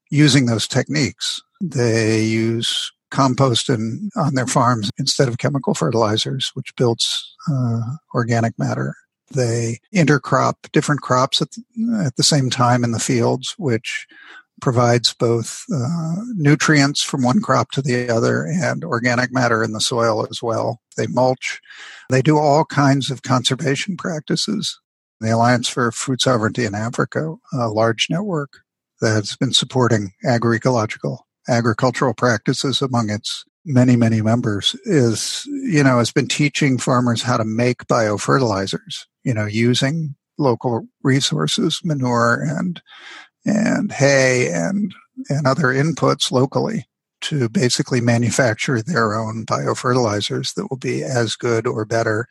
using 0.10 0.46
those 0.46 0.68
techniques. 0.68 1.42
They 1.62 2.24
use 2.24 2.92
compost 3.12 3.70
in, 3.70 4.10
on 4.16 4.36
their 4.36 4.48
farms 4.48 4.90
instead 4.98 5.28
of 5.28 5.38
chemical 5.38 5.74
fertilizers, 5.74 6.52
which 6.54 6.76
builds 6.76 7.36
uh, 7.52 7.82
organic 8.14 8.58
matter. 8.58 8.96
They 9.34 9.80
intercrop 9.94 10.56
different 10.72 11.02
crops 11.02 11.42
at 11.42 11.52
the, 11.52 12.04
at 12.06 12.16
the 12.16 12.24
same 12.24 12.50
time 12.50 12.84
in 12.84 12.92
the 12.92 13.00
fields, 13.00 13.56
which 13.58 14.08
provides 14.62 15.14
both 15.14 15.64
uh, 15.74 16.16
nutrients 16.36 17.02
from 17.02 17.24
one 17.24 17.42
crop 17.42 17.72
to 17.72 17.82
the 17.82 18.10
other 18.10 18.44
and 18.44 18.84
organic 18.84 19.32
matter 19.32 19.64
in 19.64 19.72
the 19.72 19.82
soil 19.82 20.28
as 20.30 20.42
well. 20.42 20.82
They 20.98 21.08
mulch. 21.08 21.62
They 22.10 22.22
do 22.22 22.38
all 22.38 22.66
kinds 22.66 23.10
of 23.10 23.22
conservation 23.22 23.96
practices. 23.98 24.80
The 25.22 25.34
Alliance 25.34 25.68
for 25.68 25.92
Food 25.92 26.22
Sovereignty 26.22 26.66
in 26.66 26.76
Africa, 26.76 27.36
a 27.54 27.70
large 27.70 28.08
network 28.10 28.60
that 29.02 29.16
has 29.16 29.36
been 29.36 29.54
supporting 29.54 30.14
agroecological 30.26 31.20
agricultural 31.48 32.14
practices 32.14 32.82
among 32.82 33.10
its 33.10 33.44
many, 33.70 33.96
many 33.96 34.22
members 34.22 34.76
is, 34.84 35.46
you 35.46 35.84
know, 35.84 36.00
has 36.00 36.12
been 36.12 36.28
teaching 36.28 36.80
farmers 36.80 37.22
how 37.22 37.38
to 37.38 37.46
make 37.46 37.86
biofertilizers, 37.86 39.06
you 39.24 39.34
know, 39.34 39.46
using 39.46 40.16
local 40.40 40.88
resources, 41.04 41.80
manure 41.84 42.42
and 42.42 42.82
and 43.46 43.92
hay 43.92 44.52
and 44.52 44.94
and 45.30 45.46
other 45.46 45.68
inputs 45.68 46.32
locally 46.32 46.86
to 47.22 47.48
basically 47.50 48.02
manufacture 48.02 48.82
their 48.82 49.14
own 49.14 49.46
biofertilizers 49.46 50.56
that 50.56 50.68
will 50.70 50.78
be 50.78 51.04
as 51.04 51.36
good 51.36 51.68
or 51.68 51.86
better 51.86 52.28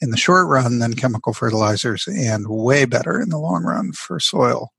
in 0.00 0.10
the 0.10 0.16
short 0.16 0.46
run 0.46 0.78
than 0.78 0.94
chemical 0.94 1.32
fertilizers 1.32 2.06
and 2.06 2.46
way 2.48 2.84
better 2.84 3.20
in 3.20 3.30
the 3.30 3.38
long 3.38 3.64
run 3.64 3.92
for 3.92 4.20
soil. 4.20 4.70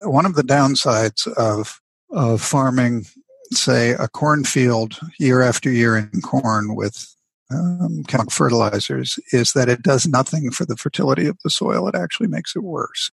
One 0.00 0.24
of 0.24 0.34
the 0.34 0.42
downsides 0.42 1.26
of 1.34 1.80
of 2.10 2.40
farming, 2.40 3.04
say, 3.52 3.90
a 3.90 4.08
cornfield 4.08 4.98
year 5.18 5.42
after 5.42 5.70
year 5.70 5.96
in 5.96 6.20
corn 6.20 6.74
with 6.74 7.14
um, 7.50 8.04
chemical 8.06 8.30
fertilizers 8.30 9.18
is 9.32 9.52
that 9.52 9.68
it 9.68 9.82
does 9.82 10.06
nothing 10.06 10.50
for 10.50 10.64
the 10.64 10.76
fertility 10.76 11.26
of 11.26 11.36
the 11.42 11.50
soil. 11.50 11.88
It 11.88 11.94
actually 11.94 12.28
makes 12.28 12.54
it 12.54 12.62
worse. 12.62 13.10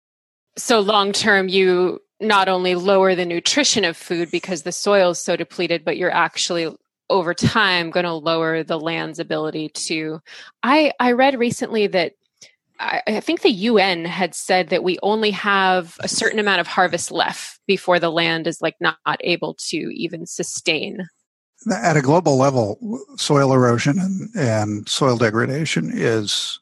So 0.56 0.80
long 0.80 1.12
term, 1.12 1.48
you 1.48 2.00
not 2.20 2.48
only 2.48 2.74
lower 2.74 3.14
the 3.14 3.24
nutrition 3.24 3.84
of 3.84 3.96
food 3.96 4.30
because 4.30 4.62
the 4.62 4.72
soil 4.72 5.10
is 5.10 5.18
so 5.18 5.36
depleted, 5.36 5.84
but 5.84 5.96
you're 5.96 6.10
actually 6.10 6.74
over 7.10 7.34
time 7.34 7.90
going 7.90 8.04
to 8.04 8.12
lower 8.12 8.62
the 8.62 8.78
land's 8.78 9.18
ability 9.18 9.68
to 9.70 10.20
i 10.62 10.92
i 11.00 11.12
read 11.12 11.38
recently 11.38 11.86
that 11.86 12.12
I, 12.80 13.02
I 13.06 13.20
think 13.20 13.42
the 13.42 13.50
UN 13.50 14.04
had 14.04 14.34
said 14.34 14.68
that 14.68 14.84
we 14.84 14.98
only 15.02 15.30
have 15.32 15.96
a 16.00 16.08
certain 16.08 16.38
amount 16.38 16.60
of 16.60 16.66
harvest 16.66 17.10
left 17.10 17.60
before 17.66 17.98
the 17.98 18.10
land 18.10 18.46
is 18.46 18.62
like 18.62 18.76
not 18.80 18.96
able 19.20 19.54
to 19.68 19.76
even 19.76 20.26
sustain 20.26 21.06
at 21.70 21.96
a 21.96 22.02
global 22.02 22.36
level, 22.36 22.78
soil 23.16 23.52
erosion 23.52 23.98
and, 23.98 24.30
and 24.36 24.88
soil 24.88 25.16
degradation 25.16 25.90
is 25.92 26.60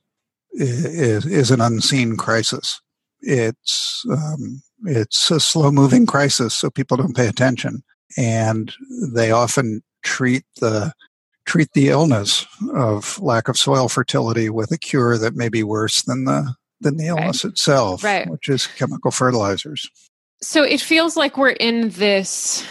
is 0.52 1.26
is 1.26 1.50
an 1.50 1.60
unseen 1.60 2.16
crisis. 2.16 2.80
It's 3.20 4.04
um, 4.10 4.62
it's 4.84 5.30
a 5.30 5.40
slow 5.40 5.70
moving 5.70 6.06
crisis, 6.06 6.54
so 6.54 6.70
people 6.70 6.96
don't 6.96 7.16
pay 7.16 7.28
attention, 7.28 7.82
and 8.16 8.72
they 9.12 9.30
often 9.30 9.82
treat 10.02 10.44
the 10.60 10.92
treat 11.46 11.72
the 11.72 11.88
illness 11.88 12.46
of 12.74 13.20
lack 13.20 13.48
of 13.48 13.56
soil 13.56 13.88
fertility 13.88 14.50
with 14.50 14.72
a 14.72 14.78
cure 14.78 15.16
that 15.16 15.34
may 15.34 15.48
be 15.48 15.62
worse 15.62 16.02
than 16.02 16.24
the 16.24 16.54
than 16.80 16.96
the 16.96 17.06
illness 17.06 17.44
right. 17.44 17.52
itself, 17.52 18.04
right. 18.04 18.28
which 18.28 18.48
is 18.48 18.66
chemical 18.66 19.10
fertilizers. 19.10 19.88
So 20.42 20.62
it 20.62 20.80
feels 20.80 21.16
like 21.16 21.38
we're 21.38 21.50
in 21.50 21.88
this 21.90 22.66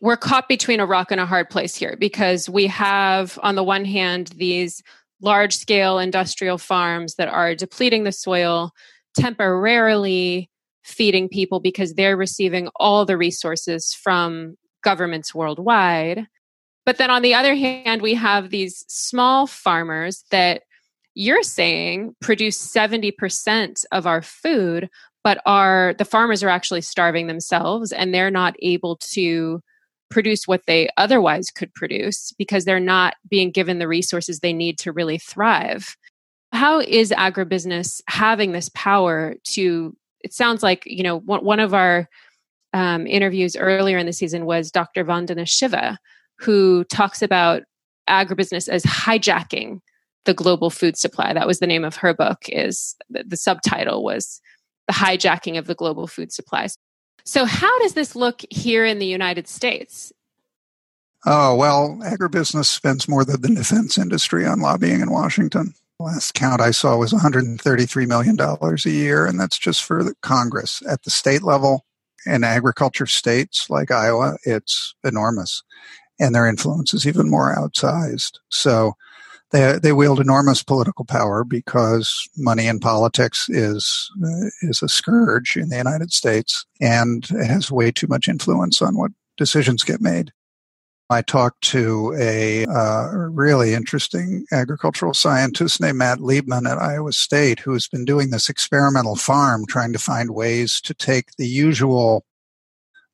we're 0.00 0.16
caught 0.16 0.48
between 0.48 0.80
a 0.80 0.86
rock 0.86 1.10
and 1.10 1.20
a 1.20 1.26
hard 1.26 1.50
place 1.50 1.74
here 1.74 1.96
because 1.98 2.48
we 2.48 2.66
have 2.66 3.38
on 3.42 3.54
the 3.54 3.64
one 3.64 3.84
hand 3.84 4.28
these 4.36 4.82
large 5.22 5.54
scale 5.56 5.98
industrial 5.98 6.58
farms 6.58 7.16
that 7.16 7.28
are 7.28 7.54
depleting 7.54 8.04
the 8.04 8.12
soil 8.12 8.72
temporarily 9.14 10.50
feeding 10.82 11.28
people 11.28 11.60
because 11.60 11.94
they're 11.94 12.16
receiving 12.16 12.68
all 12.76 13.04
the 13.04 13.16
resources 13.16 13.92
from 13.92 14.56
governments 14.82 15.34
worldwide 15.34 16.26
but 16.90 16.98
then 16.98 17.08
on 17.08 17.22
the 17.22 17.34
other 17.34 17.54
hand, 17.54 18.02
we 18.02 18.14
have 18.14 18.50
these 18.50 18.84
small 18.88 19.46
farmers 19.46 20.24
that 20.32 20.62
you're 21.14 21.44
saying 21.44 22.16
produce 22.20 22.58
70% 22.58 23.84
of 23.92 24.08
our 24.08 24.22
food, 24.22 24.90
but 25.22 25.40
are 25.46 25.94
the 25.98 26.04
farmers 26.04 26.42
are 26.42 26.48
actually 26.48 26.80
starving 26.80 27.28
themselves 27.28 27.92
and 27.92 28.12
they're 28.12 28.28
not 28.28 28.56
able 28.60 28.96
to 29.12 29.60
produce 30.10 30.48
what 30.48 30.62
they 30.66 30.88
otherwise 30.96 31.52
could 31.52 31.72
produce 31.74 32.32
because 32.36 32.64
they're 32.64 32.80
not 32.80 33.14
being 33.28 33.52
given 33.52 33.78
the 33.78 33.86
resources 33.86 34.40
they 34.40 34.52
need 34.52 34.76
to 34.80 34.90
really 34.90 35.18
thrive. 35.18 35.96
How 36.50 36.80
is 36.80 37.12
agribusiness 37.12 38.00
having 38.08 38.50
this 38.50 38.68
power 38.74 39.36
to? 39.52 39.96
It 40.24 40.34
sounds 40.34 40.64
like, 40.64 40.82
you 40.86 41.04
know, 41.04 41.20
one 41.20 41.60
of 41.60 41.72
our 41.72 42.08
um, 42.72 43.06
interviews 43.06 43.54
earlier 43.54 43.96
in 43.96 44.06
the 44.06 44.12
season 44.12 44.44
was 44.44 44.72
Dr. 44.72 45.04
Vandana 45.04 45.48
Shiva, 45.48 45.96
who 46.40 46.84
talks 46.84 47.22
about 47.22 47.62
agribusiness 48.08 48.68
as 48.68 48.82
hijacking 48.82 49.80
the 50.24 50.34
global 50.34 50.70
food 50.70 50.96
supply. 50.96 51.32
That 51.32 51.46
was 51.46 51.58
the 51.58 51.66
name 51.66 51.84
of 51.84 51.96
her 51.96 52.14
book. 52.14 52.44
Is 52.48 52.96
the, 53.08 53.24
the 53.24 53.36
subtitle 53.36 54.02
was 54.02 54.40
the 54.88 54.94
hijacking 54.94 55.58
of 55.58 55.66
the 55.66 55.74
global 55.74 56.06
food 56.06 56.32
supplies. 56.32 56.76
So, 57.24 57.44
how 57.44 57.78
does 57.80 57.94
this 57.94 58.16
look 58.16 58.42
here 58.50 58.84
in 58.84 58.98
the 58.98 59.06
United 59.06 59.46
States? 59.48 60.12
Oh, 61.26 61.54
well, 61.54 61.98
agribusiness 62.02 62.66
spends 62.66 63.06
more 63.06 63.24
than 63.24 63.42
the 63.42 63.48
defense 63.48 63.98
industry 63.98 64.46
on 64.46 64.60
lobbying 64.60 65.00
in 65.00 65.10
Washington. 65.10 65.74
Last 65.98 66.32
count 66.32 66.62
I 66.62 66.70
saw 66.70 66.96
was 66.96 67.12
$133 67.12 68.08
million 68.08 68.40
a 68.40 68.90
year, 68.90 69.26
and 69.26 69.38
that's 69.38 69.58
just 69.58 69.84
for 69.84 70.02
the 70.02 70.14
Congress. 70.22 70.82
At 70.88 71.02
the 71.02 71.10
state 71.10 71.42
level, 71.42 71.84
in 72.24 72.42
agriculture 72.42 73.04
states 73.04 73.68
like 73.68 73.90
Iowa, 73.90 74.38
it's 74.44 74.94
enormous 75.04 75.62
and 76.20 76.34
their 76.34 76.46
influence 76.46 76.94
is 76.94 77.06
even 77.06 77.30
more 77.30 77.54
outsized. 77.56 78.38
So 78.50 78.94
they 79.50 79.78
they 79.82 79.92
wield 79.92 80.20
enormous 80.20 80.62
political 80.62 81.04
power 81.04 81.44
because 81.44 82.28
money 82.36 82.66
in 82.66 82.78
politics 82.78 83.48
is 83.48 84.10
uh, 84.22 84.48
is 84.62 84.82
a 84.82 84.88
scourge 84.88 85.56
in 85.56 85.70
the 85.70 85.76
United 85.76 86.12
States 86.12 86.64
and 86.80 87.26
has 87.26 87.70
way 87.70 87.90
too 87.90 88.06
much 88.06 88.28
influence 88.28 88.80
on 88.80 88.96
what 88.96 89.10
decisions 89.36 89.82
get 89.82 90.00
made. 90.00 90.32
I 91.12 91.22
talked 91.22 91.62
to 91.64 92.14
a 92.16 92.66
uh, 92.66 93.08
really 93.12 93.74
interesting 93.74 94.44
agricultural 94.52 95.12
scientist 95.12 95.80
named 95.80 95.98
Matt 95.98 96.20
Liebman 96.20 96.70
at 96.70 96.78
Iowa 96.78 97.12
State 97.12 97.58
who 97.58 97.72
has 97.72 97.88
been 97.88 98.04
doing 98.04 98.30
this 98.30 98.48
experimental 98.48 99.16
farm 99.16 99.66
trying 99.66 99.92
to 99.92 99.98
find 99.98 100.30
ways 100.30 100.80
to 100.82 100.94
take 100.94 101.32
the 101.36 101.48
usual 101.48 102.24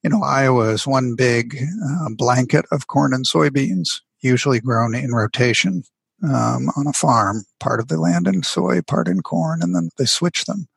you 0.07 0.11
know, 0.11 0.23
Iowa 0.23 0.69
is 0.69 0.87
one 0.87 1.17
big 1.17 1.57
uh, 1.85 2.11
blanket 2.11 2.65
of 2.71 2.87
corn 2.87 3.13
and 3.13 3.27
soybeans, 3.27 4.03
usually 4.21 4.61
grown 4.61 4.95
in 4.95 5.11
rotation 5.11 5.83
um, 6.23 6.69
on 6.77 6.87
a 6.87 6.93
farm, 6.93 7.43
part 7.59 7.81
of 7.81 7.89
the 7.89 7.99
land 7.99 8.29
in 8.29 8.45
soy, 8.45 8.83
part 8.83 9.09
in 9.09 9.23
corn, 9.23 9.63
and 9.63 9.75
then 9.75 9.91
they 9.99 10.05
switch 10.05 10.45
them. 10.45 10.69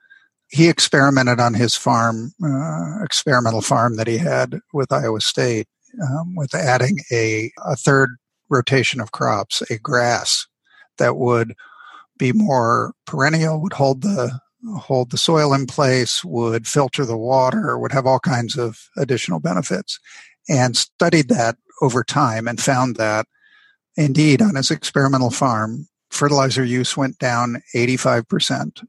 He 0.48 0.68
experimented 0.68 1.40
on 1.40 1.54
his 1.54 1.76
farm, 1.76 2.32
uh, 2.44 3.04
experimental 3.04 3.62
farm 3.62 3.98
that 3.98 4.08
he 4.08 4.18
had 4.18 4.62
with 4.74 4.92
Iowa 4.92 5.22
State, 5.22 5.68
um, 6.02 6.34
with 6.36 6.56
adding 6.56 6.98
a, 7.12 7.52
a 7.64 7.76
third 7.76 8.18
rotation 8.50 9.00
of 9.00 9.12
crops, 9.12 9.62
a 9.70 9.78
grass 9.78 10.48
that 10.98 11.18
would 11.18 11.54
be 12.18 12.34
more 12.34 12.94
perennial, 13.06 13.62
would 13.62 13.74
hold 13.74 14.02
the 14.02 14.40
hold 14.78 15.12
the 15.12 15.18
soil 15.18 15.54
in 15.54 15.66
place, 15.66 16.24
would 16.24 16.68
filter 16.68 17.06
the 17.06 17.18
water, 17.18 17.78
would 17.78 17.92
have 17.92 18.06
all 18.06 18.20
kinds 18.20 18.58
of 18.58 18.90
additional 18.98 19.40
benefits. 19.40 20.00
And 20.48 20.76
studied 20.76 21.30
that 21.30 21.58
over 21.82 22.04
time 22.04 22.48
and 22.48 22.60
found 22.60 22.96
that 22.96 23.28
indeed 23.96 24.42
on 24.42 24.56
his 24.56 24.72
experimental 24.72 25.30
farm, 25.30 25.88
fertilizer 26.10 26.64
use 26.64 26.98
went 26.98 27.20
down 27.20 27.62
85%, 27.76 28.86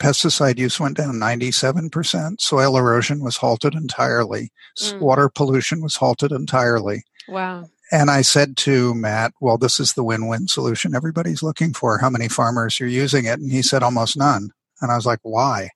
pesticide 0.00 0.58
use 0.58 0.78
went 0.78 0.96
down 0.96 1.14
97%, 1.14 2.40
soil 2.40 2.76
erosion 2.76 3.22
was 3.22 3.36
halted 3.36 3.74
entirely, 3.74 4.50
mm. 4.78 5.00
water 5.00 5.28
pollution 5.28 5.82
was 5.82 5.96
halted 5.96 6.32
entirely. 6.32 7.02
Wow. 7.28 7.66
And 7.92 8.10
I 8.10 8.22
said 8.22 8.56
to 8.58 8.94
Matt, 8.94 9.32
well, 9.40 9.58
this 9.58 9.80
is 9.80 9.94
the 9.94 10.04
win 10.04 10.28
win 10.28 10.46
solution 10.46 10.94
everybody's 10.94 11.42
looking 11.42 11.72
for. 11.72 11.98
How 11.98 12.08
many 12.08 12.28
farmers 12.28 12.80
are 12.80 12.86
using 12.86 13.24
it? 13.24 13.40
And 13.40 13.50
he 13.50 13.62
said, 13.62 13.82
almost 13.82 14.16
none. 14.16 14.50
And 14.80 14.90
I 14.90 14.96
was 14.96 15.06
like, 15.06 15.20
why? 15.22 15.70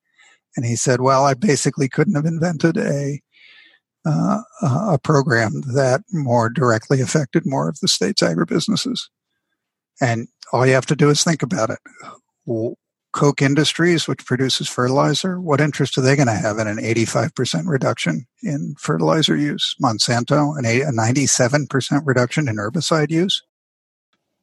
And 0.57 0.65
he 0.65 0.77
said, 0.77 1.01
well, 1.01 1.25
I 1.25 1.35
basically 1.35 1.89
couldn't 1.89 2.15
have 2.15 2.27
invented 2.27 2.77
a, 2.77 3.21
uh, 4.05 4.41
a 4.63 4.99
program 5.03 5.63
that 5.75 6.03
more 6.13 6.49
directly 6.49 7.01
affected 7.01 7.45
more 7.45 7.69
of 7.69 7.79
the 7.81 7.89
state's 7.89 8.23
agribusinesses. 8.23 9.01
And 10.01 10.29
all 10.53 10.67
you 10.67 10.75
have 10.75 10.87
to 10.87 10.97
do 10.97 11.11
is 11.11 11.25
think 11.25 11.43
about 11.43 11.71
it. 11.71 11.79
Koch 13.15 13.41
Industries, 13.41 14.09
which 14.09 14.27
produces 14.27 14.69
fertilizer, 14.69 15.41
what 15.41 15.61
interest 15.61 15.97
are 15.97 16.01
they 16.01 16.17
going 16.17 16.27
to 16.27 16.35
have 16.35 16.59
in 16.59 16.67
an 16.67 16.79
85% 16.79 17.63
reduction 17.67 18.27
in 18.43 18.75
fertilizer 18.77 19.37
use? 19.37 19.77
Monsanto, 19.83 20.59
an 20.59 20.65
a 20.65 20.81
97% 20.91 22.03
reduction 22.05 22.49
in 22.49 22.57
herbicide 22.57 23.11
use? 23.11 23.41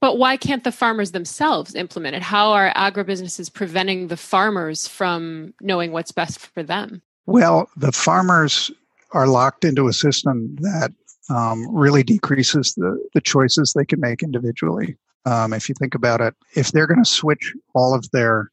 But 0.02 0.18
why 0.18 0.36
can't 0.36 0.64
the 0.64 0.72
farmers 0.72 1.12
themselves 1.12 1.76
implement 1.76 2.16
it? 2.16 2.24
How 2.24 2.52
are 2.52 2.74
agribusinesses 2.74 3.54
preventing 3.54 4.08
the 4.08 4.18
farmers 4.18 4.88
from 4.88 5.54
knowing 5.62 5.92
what's 5.92 6.12
best 6.12 6.40
for 6.40 6.64
them? 6.64 7.04
Well, 7.28 7.70
the 7.78 7.92
farmers 7.92 8.72
are 9.12 9.28
locked 9.28 9.64
into 9.64 9.88
a 9.88 9.94
system 9.94 10.56
that 10.62 10.92
um, 11.30 11.68
really 11.74 12.02
decreases 12.02 12.74
the, 12.74 13.00
the 13.14 13.22
choices 13.22 13.74
they 13.74 13.86
can 13.86 14.00
make 14.00 14.24
individually. 14.24 14.98
Um, 15.26 15.54
if 15.54 15.70
you 15.70 15.76
think 15.78 15.94
about 15.94 16.20
it, 16.20 16.34
if 16.56 16.72
they're 16.72 16.88
going 16.88 17.04
to 17.04 17.10
switch 17.10 17.54
all 17.76 17.94
of 17.94 18.10
their 18.10 18.50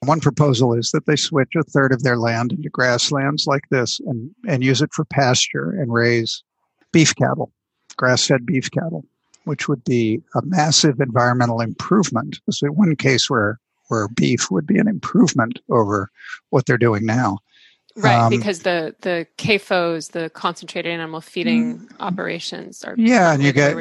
one 0.00 0.20
proposal 0.20 0.72
is 0.72 0.92
that 0.92 1.06
they 1.06 1.16
switch 1.16 1.56
a 1.56 1.64
third 1.64 1.92
of 1.92 2.04
their 2.04 2.16
land 2.16 2.52
into 2.52 2.68
grasslands 2.68 3.48
like 3.48 3.64
this 3.70 3.98
and, 4.06 4.30
and 4.46 4.62
use 4.62 4.80
it 4.80 4.92
for 4.92 5.04
pasture 5.06 5.70
and 5.70 5.92
raise 5.92 6.44
beef 6.92 7.12
cattle, 7.16 7.50
grass 7.96 8.24
fed 8.24 8.46
beef 8.46 8.70
cattle 8.70 9.04
which 9.46 9.68
would 9.68 9.82
be 9.84 10.20
a 10.34 10.42
massive 10.42 11.00
environmental 11.00 11.60
improvement. 11.60 12.40
So 12.50 12.66
one 12.68 12.96
case 12.96 13.30
where 13.30 13.58
where 13.88 14.08
beef 14.08 14.50
would 14.50 14.66
be 14.66 14.78
an 14.78 14.88
improvement 14.88 15.60
over 15.70 16.10
what 16.50 16.66
they're 16.66 16.76
doing 16.76 17.06
now. 17.06 17.38
Right, 17.98 18.18
um, 18.18 18.30
because 18.30 18.60
the 18.60 18.94
the 19.00 19.26
CAFOs, 19.38 20.10
the 20.10 20.28
concentrated 20.30 20.92
animal 20.92 21.22
feeding 21.22 21.78
mm, 21.78 21.88
operations, 22.00 22.84
are 22.84 22.94
yeah, 22.98 23.32
and 23.32 23.42
you 23.42 23.52
get 23.52 23.74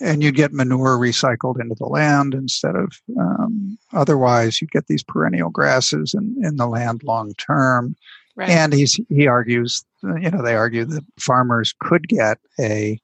and 0.00 0.22
you 0.22 0.32
get 0.32 0.54
manure 0.54 0.96
recycled 0.96 1.60
into 1.60 1.74
the 1.74 1.86
land 1.86 2.32
instead 2.32 2.74
of 2.74 2.92
um, 3.18 3.76
otherwise 3.92 4.62
you 4.62 4.68
get 4.68 4.86
these 4.86 5.02
perennial 5.02 5.50
grasses 5.50 6.14
in, 6.14 6.36
in 6.42 6.56
the 6.56 6.66
land 6.66 7.02
long 7.02 7.34
term. 7.34 7.96
Right. 8.34 8.48
And 8.48 8.72
he's 8.72 8.98
he 9.10 9.26
argues, 9.26 9.84
you 10.02 10.30
know, 10.30 10.42
they 10.42 10.54
argue 10.54 10.86
that 10.86 11.04
farmers 11.18 11.74
could 11.80 12.08
get 12.08 12.38
a 12.58 12.98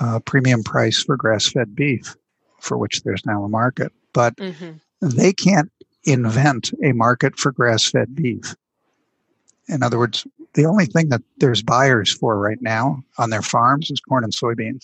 uh, 0.00 0.20
premium 0.20 0.62
price 0.62 1.02
for 1.02 1.16
grass 1.16 1.48
fed 1.48 1.74
beef, 1.74 2.16
for 2.60 2.76
which 2.78 3.02
there's 3.02 3.24
now 3.26 3.44
a 3.44 3.48
market. 3.48 3.92
But 4.12 4.36
mm-hmm. 4.36 4.72
they 5.00 5.32
can't 5.32 5.70
invent 6.04 6.72
a 6.82 6.92
market 6.92 7.38
for 7.38 7.52
grass 7.52 7.84
fed 7.84 8.14
beef. 8.14 8.54
In 9.68 9.82
other 9.82 9.98
words, 9.98 10.26
the 10.54 10.66
only 10.66 10.86
thing 10.86 11.08
that 11.10 11.22
there's 11.38 11.62
buyers 11.62 12.12
for 12.12 12.38
right 12.38 12.60
now 12.60 13.02
on 13.18 13.30
their 13.30 13.42
farms 13.42 13.90
is 13.90 14.00
corn 14.00 14.24
and 14.24 14.32
soybeans. 14.32 14.82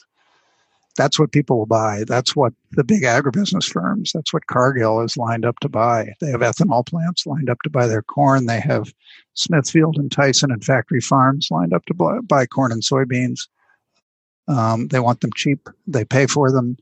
that's 0.97 1.19
what 1.19 1.33
people 1.33 1.59
will 1.59 1.67
buy. 1.67 2.05
That's 2.07 2.35
what 2.35 2.53
the 2.73 2.85
big 2.85 3.03
agribusiness 3.05 3.65
firms, 3.65 4.13
that's 4.13 4.33
what 4.33 4.49
Cargill 4.49 5.01
is 5.01 5.17
lined 5.17 5.45
up 5.45 5.59
to 5.61 5.69
buy. 5.69 6.15
They 6.21 6.31
have 6.31 6.41
ethanol 6.41 6.85
plants 6.85 7.25
lined 7.25 7.49
up 7.49 7.63
to 7.63 7.71
buy 7.71 7.87
their 7.87 8.03
corn. 8.03 8.47
They 8.47 8.61
have 8.61 8.93
Smithfield 9.35 9.97
and 9.97 10.11
Tyson 10.11 10.51
and 10.51 10.65
factory 10.65 11.01
farms 11.01 11.49
lined 11.51 11.73
up 11.73 11.85
to 11.87 12.23
buy 12.23 12.47
corn 12.47 12.73
and 12.73 12.83
soybeans. 12.83 13.47
Um, 14.49 14.89
they 14.89 15.01
want 15.01 15.21
them 15.21 15.33
cheap. 15.35 15.69
They 15.87 16.05
pay 16.05 16.27
for 16.27 16.51
them. 16.51 16.77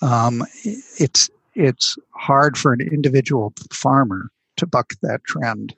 Um, 0.00 0.44
it's 0.64 1.30
it's 1.54 1.96
hard 2.10 2.58
for 2.58 2.72
an 2.72 2.80
individual 2.80 3.52
farmer 3.70 4.30
to 4.56 4.66
buck 4.66 4.94
that 5.02 5.22
trend. 5.24 5.74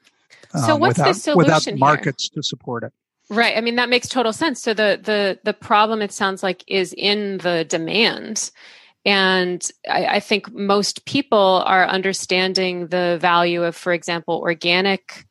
Um, 0.55 0.63
so 0.63 0.77
what's 0.77 0.99
without, 0.99 1.15
the 1.15 1.21
solution 1.21 1.75
without 1.75 1.79
markets 1.79 2.31
here? 2.33 2.41
to 2.41 2.47
support 2.47 2.85
it? 2.85 2.93
Right. 3.29 3.57
I 3.57 3.61
mean, 3.61 3.77
that 3.77 3.89
makes 3.89 4.09
total 4.09 4.33
sense. 4.33 4.63
So 4.63 4.75
the 4.75 4.99
the 5.03 5.39
the 5.45 5.55
problem 5.55 6.03
it 6.03 6.13
sounds 6.13 6.43
like 6.43 6.65
is 6.67 6.95
in 6.97 7.39
the 7.39 7.65
demand. 7.65 8.51
And 9.07 9.67
I, 9.89 10.07
I 10.07 10.21
think 10.21 10.53
most 10.53 11.05
people 11.05 11.63
are 11.67 11.87
understanding 11.87 12.87
the 12.87 13.19
value 13.21 13.63
of, 13.63 13.77
for 13.77 13.93
example, 13.93 14.37
organic 14.37 15.27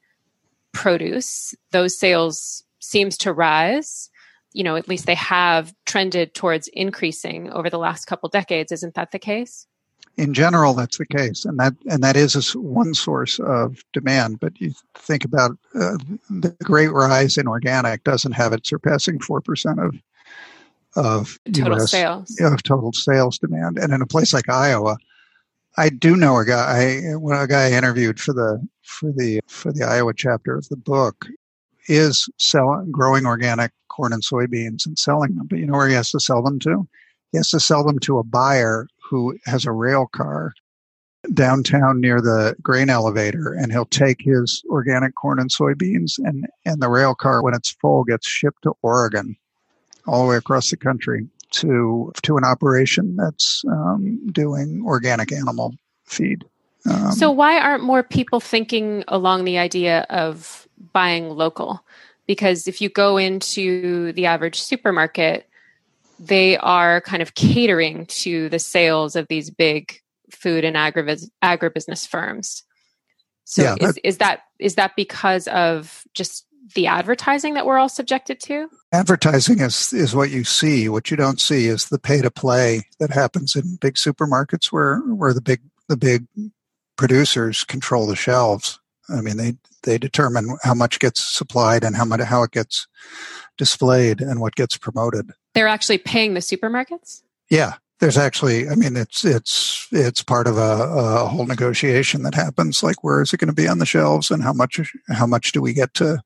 produce. 0.74 1.56
Those 1.72 1.98
sales 1.98 2.64
seems 2.80 3.18
to 3.20 3.34
rise. 3.34 4.12
You 4.54 4.64
know, 4.64 4.76
at 4.76 4.88
least 4.88 5.06
they 5.06 5.16
have 5.16 5.74
trended 5.86 6.34
towards 6.34 6.68
increasing 6.70 7.52
over 7.52 7.70
the 7.70 7.80
last 7.80 8.06
couple 8.06 8.30
decades. 8.30 8.72
Isn't 8.72 8.96
that 8.96 9.12
the 9.12 9.20
case? 9.20 9.68
in 10.18 10.34
general, 10.34 10.74
that's 10.74 10.98
the 10.98 11.06
case, 11.06 11.44
and 11.44 11.58
that 11.60 11.74
and 11.90 12.04
that 12.04 12.16
is 12.16 12.56
one 12.56 12.94
source 12.94 13.40
of 13.40 13.84
demand. 13.94 14.40
But 14.40 14.60
you 14.62 14.74
think 14.94 15.26
about 15.26 15.52
uh, 15.76 15.98
the 16.30 16.56
great 16.64 16.92
rise 16.92 17.38
in 17.38 17.48
organic 17.48 18.04
doesn't 18.04 18.34
have 18.34 18.54
it 18.54 18.66
surpassing 18.66 19.20
four 19.20 19.42
percent 19.42 19.80
of 19.80 19.96
of 20.96 21.40
total 21.52 21.82
US, 21.82 21.92
sales 21.92 22.40
of 22.42 22.62
total 22.62 22.94
sales 22.94 23.40
demand, 23.40 23.80
and 23.80 23.92
in 23.92 24.02
a 24.02 24.08
place 24.08 24.34
like 24.34 24.50
Iowa, 24.50 24.98
I 25.78 25.90
do 25.90 26.16
know 26.16 26.38
a 26.38 26.46
guy. 26.46 27.02
When 27.16 27.38
a 27.38 27.48
guy 27.48 27.70
I 27.70 27.72
interviewed 27.72 28.20
for 28.20 28.34
the 28.34 28.66
for 28.84 29.12
the 29.12 29.42
for 29.48 29.72
the 29.72 29.84
Iowa 29.84 30.14
chapter 30.16 30.56
of 30.56 30.70
the 30.70 30.78
book 30.78 31.26
is 31.88 32.30
selling 32.38 32.92
growing 32.92 33.26
organic 33.26 33.72
corn 33.90 34.14
and 34.14 34.24
soybeans 34.24 34.86
and 34.86 34.98
selling 34.98 35.36
them. 35.36 35.48
But 35.48 35.60
you 35.60 35.66
know 35.66 35.74
where 35.74 35.88
he 35.88 35.96
has 35.96 36.12
to 36.12 36.20
sell 36.20 36.42
them 36.42 36.60
to? 36.60 36.88
He 37.32 37.38
has 37.38 37.50
to 37.50 37.60
sell 37.60 37.84
them 37.84 38.00
to 38.00 38.20
a 38.20 38.24
buyer 38.24 38.88
who 39.10 39.38
has 39.46 39.66
a 39.66 39.72
rail 39.72 40.08
car 40.08 40.54
downtown 41.34 42.02
near 42.02 42.20
the 42.20 42.56
grain 42.62 42.90
elevator 42.90 43.54
and 43.54 43.72
he'll 43.72 43.86
take 43.86 44.22
his 44.22 44.62
organic 44.70 45.16
corn 45.16 45.40
and 45.40 45.50
soybeans 45.50 46.18
and, 46.18 46.46
and 46.66 46.82
the 46.82 46.90
rail 46.90 47.16
car 47.16 47.42
when 47.42 47.54
it's 47.54 47.72
full 47.72 48.04
gets 48.04 48.28
shipped 48.28 48.64
to 48.64 48.74
Oregon 48.82 49.38
all 50.06 50.24
the 50.24 50.30
way 50.30 50.36
across 50.36 50.70
the 50.70 50.78
country 50.78 51.28
to 51.52 52.12
to 52.24 52.36
an 52.36 52.44
operation 52.44 53.16
that's 53.16 53.64
um, 53.70 54.28
doing 54.32 54.84
organic 54.86 55.32
animal 55.32 55.76
feed. 56.06 56.44
Um, 56.90 57.12
so 57.12 57.32
why 57.32 57.60
aren't 57.60 57.84
more 57.84 58.04
people 58.04 58.40
thinking 58.40 59.04
along 59.08 59.46
the 59.46 59.58
idea 59.58 60.06
of 60.10 60.68
buying 60.92 61.30
local? 61.30 61.86
Because 62.28 62.68
if 62.68 62.82
you 62.82 62.90
go 62.90 63.18
into 63.18 64.14
the 64.14 64.26
average 64.26 64.62
supermarket, 64.62 65.48
they 66.20 66.58
are 66.58 67.02
kind 67.02 67.22
of 67.22 67.36
catering 67.36 68.06
to 68.08 68.50
the 68.50 68.60
sales 68.60 69.16
of 69.16 69.28
these 69.28 69.50
big 69.50 70.00
food 70.32 70.64
and 70.64 70.76
agribusiness, 70.76 71.30
agribusiness 71.44 72.08
firms. 72.08 72.64
So 73.46 73.64
yeah, 73.64 73.76
is, 73.80 74.00
is 74.04 74.18
that 74.18 74.42
is 74.58 74.76
that 74.76 74.96
because 74.96 75.48
of 75.50 76.04
just 76.14 76.46
the 76.76 76.88
advertising 76.88 77.56
that 77.56 77.66
we're 77.66 77.78
all 77.78 77.90
subjected 77.90 78.40
to? 78.42 78.70
Advertising 78.94 79.60
is 79.60 79.92
is 79.92 80.16
what 80.16 80.30
you 80.30 80.44
see. 80.44 80.88
What 80.88 81.12
you 81.12 81.18
don't 81.18 81.42
see 81.42 81.68
is 81.68 81.90
the 81.90 82.00
pay 82.00 82.22
to 82.22 82.32
play 82.32 82.84
that 83.00 83.12
happens 83.12 83.56
in 83.56 83.78
big 83.82 83.96
supermarkets 83.96 84.68
where 84.68 85.00
where 85.00 85.34
the 85.34 85.42
big 85.42 85.62
the 85.90 85.98
big 85.98 86.26
producers 86.96 87.64
control 87.64 88.08
the 88.08 88.16
shelves. 88.16 88.80
I 89.10 89.22
mean 89.22 89.38
they 89.38 89.54
they 89.84 89.98
determine 89.98 90.58
how 90.64 90.74
much 90.74 91.00
gets 91.00 91.22
supplied 91.22 91.84
and 91.84 91.96
how 91.96 92.06
much 92.06 92.22
how 92.22 92.44
it 92.44 92.52
gets 92.52 92.88
displayed 93.58 94.22
and 94.22 94.40
what 94.40 94.56
gets 94.56 94.78
promoted. 94.78 95.32
They're 95.54 95.68
actually 95.68 96.00
paying 96.00 96.34
the 96.34 96.40
supermarkets? 96.40 97.22
Yeah. 97.50 97.74
There's 98.00 98.18
actually, 98.18 98.68
I 98.68 98.76
mean, 98.76 98.98
it's 98.98 99.24
it's 99.24 99.88
it's 99.92 100.24
part 100.24 100.48
of 100.48 100.58
a, 100.58 100.62
a 100.62 101.26
whole 101.26 101.46
negotiation 101.46 102.24
that 102.24 102.36
happens. 102.36 102.84
Like, 102.84 103.02
where 103.02 103.22
is 103.22 103.32
it 103.32 103.38
going 103.38 103.48
to 103.48 103.54
be 103.54 103.68
on 103.68 103.80
the 103.80 103.86
shelves, 103.86 104.30
and 104.30 104.44
how 104.44 104.52
much 104.52 104.82
how 105.08 105.26
much 105.26 105.54
do 105.54 105.62
we 105.62 105.72
get 105.74 105.94
to, 105.96 106.22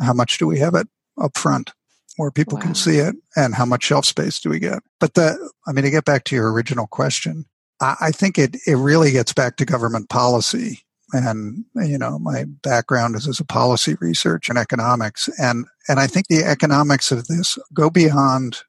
how 0.00 0.12
much 0.12 0.38
do 0.38 0.46
we 0.46 0.60
have 0.60 0.74
it 0.74 0.86
up 1.20 1.36
front, 1.36 1.72
where 2.16 2.30
people 2.30 2.58
wow. 2.58 2.62
can 2.62 2.74
see 2.76 2.98
it, 2.98 3.16
and 3.34 3.56
how 3.56 3.64
much 3.64 3.84
shelf 3.84 4.04
space 4.04 4.38
do 4.38 4.50
we 4.50 4.60
get? 4.60 4.84
But 5.00 5.14
the, 5.14 5.50
I 5.66 5.72
mean, 5.72 5.84
to 5.84 5.90
get 5.90 6.04
back 6.04 6.24
to 6.24 6.36
your 6.36 6.52
original 6.52 6.86
question, 6.86 7.46
I, 7.80 7.96
I 8.02 8.10
think 8.12 8.38
it 8.38 8.56
it 8.64 8.76
really 8.76 9.10
gets 9.10 9.32
back 9.32 9.56
to 9.56 9.64
government 9.64 10.08
policy 10.08 10.85
and 11.12 11.64
you 11.76 11.98
know 11.98 12.18
my 12.18 12.44
background 12.62 13.14
is 13.14 13.28
as 13.28 13.40
a 13.40 13.44
policy 13.44 13.94
research 14.00 14.48
and 14.48 14.58
economics. 14.58 15.28
And 15.38 15.66
and 15.88 16.00
i 16.00 16.06
think 16.06 16.26
the 16.28 16.44
economics 16.44 17.12
of 17.12 17.26
this 17.26 17.58
go 17.72 17.90
beyond 17.90 18.62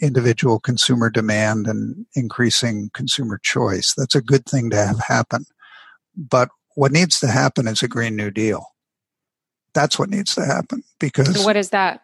individual 0.00 0.58
consumer 0.58 1.10
demand 1.10 1.66
and 1.66 2.06
increasing 2.14 2.90
consumer 2.94 3.38
choice. 3.42 3.94
That's 3.96 4.14
a 4.14 4.22
good 4.22 4.46
thing 4.46 4.70
to 4.70 4.76
have 4.76 4.98
happen. 5.00 5.44
But 6.16 6.48
what 6.74 6.92
needs 6.92 7.20
to 7.20 7.28
happen 7.28 7.68
is 7.68 7.82
a 7.82 7.88
green 7.88 8.16
new 8.16 8.30
deal. 8.30 8.66
That's 9.74 9.98
what 9.98 10.10
needs 10.10 10.34
to 10.34 10.44
happen 10.44 10.82
because 10.98 11.40
so 11.40 11.44
what 11.44 11.56
is 11.56 11.70
that? 11.70 12.02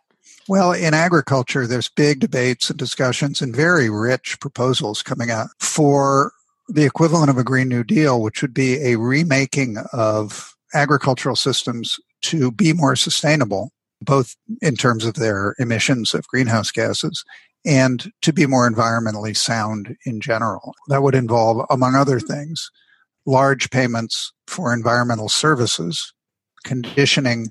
Well, 0.48 0.72
in 0.72 0.94
agriculture, 0.94 1.66
there's 1.66 1.88
big 1.88 2.20
debates 2.20 2.70
and 2.70 2.78
discussions 2.78 3.42
and 3.42 3.54
very 3.54 3.90
rich 3.90 4.38
proposals 4.40 5.02
coming 5.02 5.30
out 5.30 5.48
for 5.58 6.32
the 6.68 6.84
equivalent 6.84 7.30
of 7.30 7.38
a 7.38 7.44
Green 7.44 7.68
New 7.68 7.84
Deal, 7.84 8.20
which 8.20 8.42
would 8.42 8.54
be 8.54 8.82
a 8.82 8.96
remaking 8.96 9.76
of 9.92 10.54
agricultural 10.74 11.36
systems 11.36 11.98
to 12.22 12.50
be 12.50 12.72
more 12.72 12.96
sustainable, 12.96 13.70
both 14.00 14.34
in 14.60 14.74
terms 14.74 15.04
of 15.04 15.14
their 15.14 15.54
emissions 15.58 16.12
of 16.12 16.26
greenhouse 16.28 16.70
gases 16.70 17.24
and 17.64 18.12
to 18.22 18.32
be 18.32 18.46
more 18.46 18.70
environmentally 18.70 19.36
sound 19.36 19.96
in 20.04 20.20
general. 20.20 20.74
That 20.88 21.02
would 21.02 21.14
involve, 21.14 21.66
among 21.68 21.94
other 21.94 22.20
things, 22.20 22.70
large 23.26 23.70
payments 23.70 24.32
for 24.46 24.72
environmental 24.72 25.28
services, 25.28 26.12
conditioning 26.64 27.48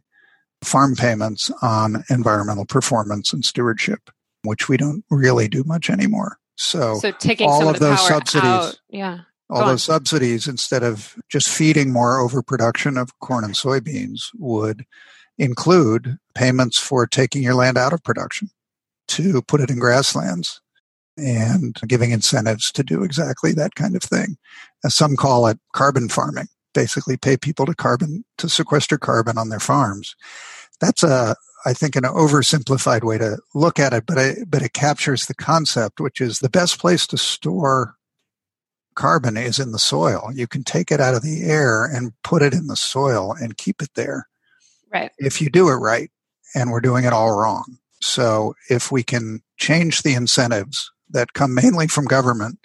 farm 0.63 0.95
payments 0.95 1.51
on 1.61 2.03
environmental 2.09 2.65
performance 2.65 3.33
and 3.33 3.43
stewardship, 3.43 4.09
which 4.43 4.69
we 4.69 4.77
don't 4.77 5.03
really 5.09 5.47
do 5.47 5.63
much 5.65 5.89
anymore. 5.89 6.37
So, 6.55 6.95
so 6.99 7.11
taking 7.11 7.49
all 7.49 7.69
of, 7.69 7.79
those 7.79 8.05
subsidies, 8.07 8.43
out, 8.43 8.79
yeah, 8.89 9.19
all 9.49 9.61
Go 9.61 9.67
those 9.67 9.89
on. 9.89 9.95
subsidies, 9.95 10.47
instead 10.47 10.83
of 10.83 11.15
just 11.29 11.49
feeding 11.49 11.91
more 11.91 12.19
overproduction 12.19 12.97
of 12.97 13.17
corn 13.19 13.43
and 13.43 13.53
soybeans, 13.53 14.29
would 14.35 14.85
include 15.37 16.17
payments 16.33 16.79
for 16.79 17.05
taking 17.05 17.43
your 17.43 17.55
land 17.55 17.77
out 17.77 17.93
of 17.93 18.03
production 18.03 18.49
to 19.09 19.41
put 19.41 19.61
it 19.61 19.69
in 19.69 19.79
grasslands 19.79 20.61
and 21.17 21.79
giving 21.87 22.11
incentives 22.11 22.71
to 22.71 22.83
do 22.83 23.03
exactly 23.03 23.53
that 23.53 23.75
kind 23.75 23.95
of 23.95 24.01
thing. 24.01 24.37
As 24.83 24.95
some 24.95 25.15
call 25.15 25.47
it 25.47 25.59
carbon 25.73 26.09
farming, 26.09 26.47
basically 26.73 27.17
pay 27.17 27.37
people 27.37 27.65
to 27.65 27.75
carbon, 27.75 28.25
to 28.37 28.49
sequester 28.49 28.97
carbon 28.97 29.37
on 29.37 29.49
their 29.49 29.59
farms. 29.59 30.15
That's 30.81 31.03
a, 31.03 31.35
I 31.65 31.73
think, 31.73 31.95
an 31.95 32.03
oversimplified 32.03 33.03
way 33.03 33.17
to 33.17 33.37
look 33.53 33.79
at 33.79 33.93
it, 33.93 34.05
but 34.05 34.19
I, 34.19 34.35
but 34.47 34.61
it 34.61 34.73
captures 34.73 35.25
the 35.25 35.33
concept, 35.33 35.99
which 35.99 36.21
is 36.21 36.39
the 36.39 36.49
best 36.49 36.79
place 36.79 37.07
to 37.07 37.17
store 37.17 37.95
carbon 38.95 39.35
is 39.35 39.59
in 39.59 39.71
the 39.71 39.79
soil. 39.79 40.29
You 40.33 40.47
can 40.47 40.63
take 40.63 40.91
it 40.91 41.01
out 41.01 41.15
of 41.15 41.21
the 41.21 41.43
air 41.43 41.85
and 41.85 42.13
put 42.23 42.41
it 42.41 42.53
in 42.53 42.67
the 42.67 42.77
soil 42.77 43.33
and 43.33 43.57
keep 43.57 43.81
it 43.81 43.89
there. 43.95 44.27
Right. 44.91 45.11
If 45.17 45.41
you 45.41 45.49
do 45.49 45.69
it 45.69 45.75
right, 45.75 46.09
and 46.55 46.71
we're 46.71 46.81
doing 46.81 47.03
it 47.03 47.13
all 47.13 47.37
wrong. 47.37 47.77
So 47.99 48.55
if 48.69 48.91
we 48.91 49.03
can 49.03 49.41
change 49.57 50.01
the 50.01 50.13
incentives 50.13 50.89
that 51.09 51.33
come 51.33 51.53
mainly 51.53 51.87
from 51.87 52.05
government, 52.05 52.59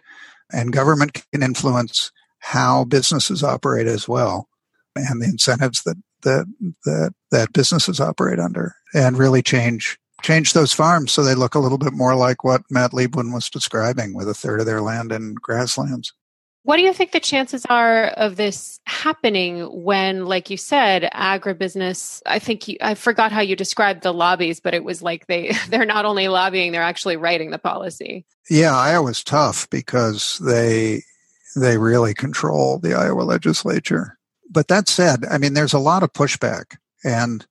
and 0.52 0.72
government 0.72 1.24
can 1.32 1.42
influence 1.42 2.12
how 2.38 2.84
businesses 2.84 3.42
operate 3.42 3.86
as 3.86 4.08
well, 4.08 4.48
and 4.94 5.20
the 5.20 5.26
incentives 5.26 5.82
that 5.82 5.96
that 6.22 6.46
that 6.84 7.14
that 7.30 7.52
businesses 7.52 8.00
operate 8.00 8.38
under 8.38 8.74
and 8.94 9.18
really 9.18 9.42
change 9.42 9.98
change 10.22 10.52
those 10.52 10.72
farms 10.72 11.12
so 11.12 11.22
they 11.22 11.34
look 11.34 11.54
a 11.54 11.58
little 11.58 11.78
bit 11.78 11.92
more 11.92 12.14
like 12.14 12.44
what 12.44 12.62
Matt 12.70 12.92
Liebman 12.92 13.32
was 13.32 13.48
describing 13.48 14.14
with 14.14 14.28
a 14.28 14.34
third 14.34 14.60
of 14.60 14.66
their 14.66 14.82
land 14.82 15.12
in 15.12 15.34
grasslands. 15.34 16.12
What 16.62 16.76
do 16.76 16.82
you 16.82 16.92
think 16.92 17.12
the 17.12 17.20
chances 17.20 17.64
are 17.70 18.08
of 18.08 18.36
this 18.36 18.80
happening 18.84 19.62
when, 19.82 20.26
like 20.26 20.50
you 20.50 20.58
said, 20.58 21.08
agribusiness? 21.14 22.20
I 22.26 22.38
think 22.38 22.68
you, 22.68 22.76
I 22.82 22.94
forgot 22.94 23.32
how 23.32 23.40
you 23.40 23.56
described 23.56 24.02
the 24.02 24.12
lobbies, 24.12 24.60
but 24.60 24.74
it 24.74 24.84
was 24.84 25.00
like 25.00 25.26
they 25.26 25.52
they're 25.70 25.86
not 25.86 26.04
only 26.04 26.28
lobbying, 26.28 26.72
they're 26.72 26.82
actually 26.82 27.16
writing 27.16 27.50
the 27.50 27.58
policy. 27.58 28.26
Yeah, 28.50 28.76
Iowa's 28.76 29.24
tough 29.24 29.70
because 29.70 30.38
they 30.44 31.02
they 31.56 31.78
really 31.78 32.14
control 32.14 32.78
the 32.78 32.94
Iowa 32.94 33.22
legislature 33.22 34.18
but 34.50 34.68
that 34.68 34.88
said, 34.88 35.24
I 35.30 35.38
mean, 35.38 35.54
there's 35.54 35.72
a 35.72 35.78
lot 35.78 36.02
of 36.02 36.12
pushback, 36.12 36.76
and 37.04 37.46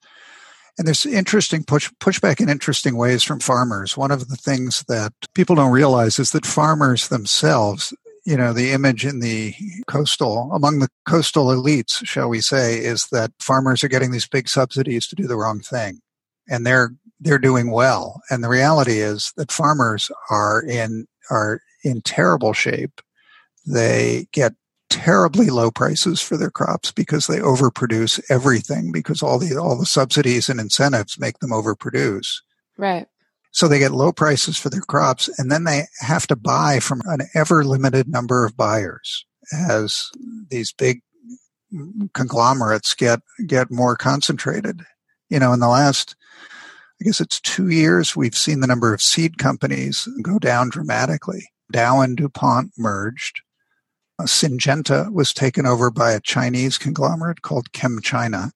And 0.78 0.88
there's 0.88 1.06
interesting 1.06 1.66
push 1.66 1.92
pushback 2.00 2.40
in 2.40 2.48
interesting 2.48 2.96
ways 2.96 3.22
from 3.22 3.42
farmers. 3.42 3.98
One 3.98 4.12
of 4.12 4.30
the 4.30 4.38
things 4.38 4.86
that 4.88 5.12
people 5.34 5.56
don't 5.58 5.74
realize 5.74 6.20
is 6.20 6.32
that 6.32 6.46
farmers 6.46 7.10
themselves, 7.10 7.94
you 8.26 8.38
know, 8.38 8.54
the 8.54 8.72
image 8.72 9.06
in 9.06 9.20
the 9.20 9.54
coastal 9.88 10.50
among 10.54 10.80
the 10.80 10.88
coastal 11.06 11.48
elites, 11.48 12.06
shall 12.06 12.30
we 12.30 12.40
say, 12.40 12.78
is 12.78 13.08
that 13.12 13.32
farmers 13.42 13.84
are 13.84 13.90
getting 13.90 14.12
these 14.12 14.28
big 14.28 14.48
subsidies 14.48 15.06
to 15.08 15.16
do 15.16 15.28
the 15.28 15.36
wrong 15.36 15.60
thing. 15.60 16.00
And 16.48 16.66
they're 16.66 16.92
they're 17.20 17.40
doing 17.40 17.72
well. 17.72 18.22
And 18.30 18.42
the 18.42 18.48
reality 18.50 19.00
is 19.02 19.34
that 19.36 19.52
farmers 19.52 20.10
are 20.30 20.64
in 20.64 21.08
are 21.30 21.60
in 21.84 22.02
terrible 22.02 22.54
shape. 22.54 23.02
They 23.68 24.28
get 24.32 24.54
terribly 24.90 25.50
low 25.50 25.72
prices 25.72 26.20
for 26.22 26.36
their 26.36 26.50
crops 26.50 26.92
because 26.92 27.28
they 27.28 27.38
overproduce 27.38 28.20
everything 28.30 28.92
because 28.92 29.22
all 29.22 29.40
the 29.40 29.56
all 29.56 29.78
the 29.78 29.86
subsidies 29.86 30.50
and 30.50 30.60
incentives 30.60 31.20
make 31.20 31.40
them 31.40 31.52
overproduce. 31.52 32.42
Right. 32.78 33.08
So 33.52 33.68
they 33.68 33.80
get 33.80 33.92
low 33.92 34.12
prices 34.12 34.58
for 34.58 34.70
their 34.70 34.82
crops 34.82 35.30
and 35.40 35.52
then 35.52 35.64
they 35.64 35.84
have 36.00 36.28
to 36.28 36.36
buy 36.36 36.80
from 36.80 37.02
an 37.06 37.22
ever 37.34 37.64
limited 37.64 38.08
number 38.08 38.46
of 38.46 38.58
buyers 38.58 39.26
as 39.54 40.10
these 40.50 40.72
big 40.72 41.02
conglomerates 42.14 42.94
get 42.96 43.22
get 43.46 43.72
more 43.72 43.96
concentrated. 43.96 44.82
You 45.30 45.40
know, 45.40 45.54
in 45.54 45.60
the 45.60 45.68
last 45.68 46.16
I 47.02 47.06
guess 47.06 47.22
it's 47.22 47.40
2 47.42 47.70
years 47.70 48.16
we've 48.16 48.36
seen 48.36 48.60
the 48.60 48.68
number 48.68 48.94
of 48.94 49.02
seed 49.02 49.38
companies 49.38 50.08
go 50.22 50.40
down 50.40 50.70
dramatically. 50.70 51.50
Dow 51.72 52.02
and 52.02 52.18
DuPont 52.18 52.72
merged 52.78 53.42
Syngenta 54.22 55.12
was 55.12 55.34
taken 55.34 55.66
over 55.66 55.90
by 55.92 56.12
a 56.12 56.20
Chinese 56.20 56.78
conglomerate 56.78 57.42
called 57.42 57.72
ChemChina, 57.72 58.52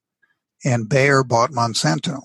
and 0.65 0.89
Bayer 0.89 1.23
bought 1.23 1.51
Monsanto. 1.51 2.21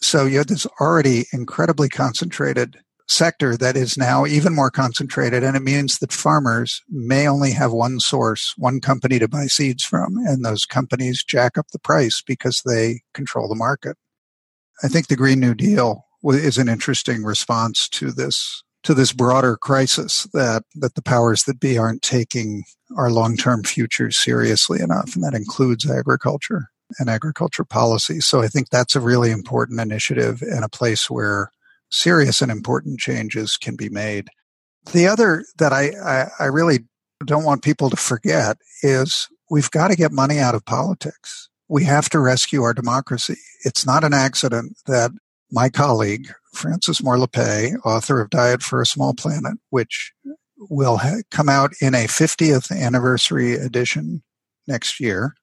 So 0.00 0.26
you 0.26 0.38
had 0.38 0.48
this 0.48 0.66
already 0.80 1.26
incredibly 1.32 1.88
concentrated 1.88 2.78
sector 3.06 3.56
that 3.56 3.76
is 3.76 3.98
now 3.98 4.26
even 4.26 4.54
more 4.54 4.70
concentrated, 4.70 5.42
and 5.42 5.56
it 5.56 5.62
means 5.62 5.98
that 5.98 6.12
farmers 6.12 6.82
may 6.88 7.28
only 7.28 7.52
have 7.52 7.72
one 7.72 8.00
source, 8.00 8.54
one 8.56 8.80
company 8.80 9.18
to 9.18 9.28
buy 9.28 9.46
seeds 9.46 9.84
from, 9.84 10.16
and 10.26 10.44
those 10.44 10.64
companies 10.64 11.22
jack 11.22 11.58
up 11.58 11.66
the 11.72 11.78
price 11.78 12.22
because 12.26 12.62
they 12.64 13.02
control 13.12 13.48
the 13.48 13.54
market. 13.54 13.96
I 14.82 14.88
think 14.88 15.06
the 15.06 15.16
Green 15.16 15.40
New 15.40 15.54
Deal 15.54 16.04
is 16.24 16.58
an 16.58 16.68
interesting 16.68 17.22
response 17.22 17.88
to 17.90 18.10
this 18.10 18.63
to 18.84 18.94
this 18.94 19.12
broader 19.12 19.56
crisis 19.56 20.28
that, 20.32 20.62
that 20.76 20.94
the 20.94 21.02
powers 21.02 21.44
that 21.44 21.58
be 21.58 21.76
aren't 21.76 22.02
taking 22.02 22.64
our 22.96 23.10
long-term 23.10 23.64
future 23.64 24.10
seriously 24.10 24.80
enough. 24.80 25.14
And 25.14 25.24
that 25.24 25.34
includes 25.34 25.90
agriculture 25.90 26.68
and 26.98 27.08
agriculture 27.08 27.64
policy. 27.64 28.20
So 28.20 28.42
I 28.42 28.48
think 28.48 28.68
that's 28.68 28.94
a 28.94 29.00
really 29.00 29.30
important 29.30 29.80
initiative 29.80 30.42
and 30.42 30.64
a 30.64 30.68
place 30.68 31.10
where 31.10 31.50
serious 31.90 32.42
and 32.42 32.52
important 32.52 33.00
changes 33.00 33.56
can 33.56 33.74
be 33.74 33.88
made. 33.88 34.28
The 34.92 35.06
other 35.06 35.44
that 35.58 35.72
I, 35.72 35.92
I, 36.04 36.26
I 36.38 36.44
really 36.46 36.80
don't 37.24 37.44
want 37.44 37.62
people 37.62 37.88
to 37.88 37.96
forget 37.96 38.58
is 38.82 39.28
we've 39.50 39.70
got 39.70 39.88
to 39.88 39.96
get 39.96 40.12
money 40.12 40.38
out 40.38 40.54
of 40.54 40.64
politics. 40.66 41.48
We 41.68 41.84
have 41.84 42.10
to 42.10 42.18
rescue 42.18 42.62
our 42.62 42.74
democracy. 42.74 43.38
It's 43.64 43.86
not 43.86 44.04
an 44.04 44.12
accident 44.12 44.76
that 44.86 45.10
my 45.50 45.70
colleague, 45.70 46.32
Frances 46.54 47.02
Moore 47.02 47.16
Lappé, 47.16 47.74
author 47.84 48.20
of 48.20 48.30
Diet 48.30 48.62
for 48.62 48.80
a 48.80 48.86
Small 48.86 49.14
Planet, 49.14 49.54
which 49.70 50.12
will 50.56 50.98
ha- 50.98 51.22
come 51.30 51.48
out 51.48 51.72
in 51.80 51.94
a 51.94 52.06
50th 52.06 52.74
anniversary 52.74 53.54
edition 53.54 54.22
next 54.66 55.00
year, 55.00 55.34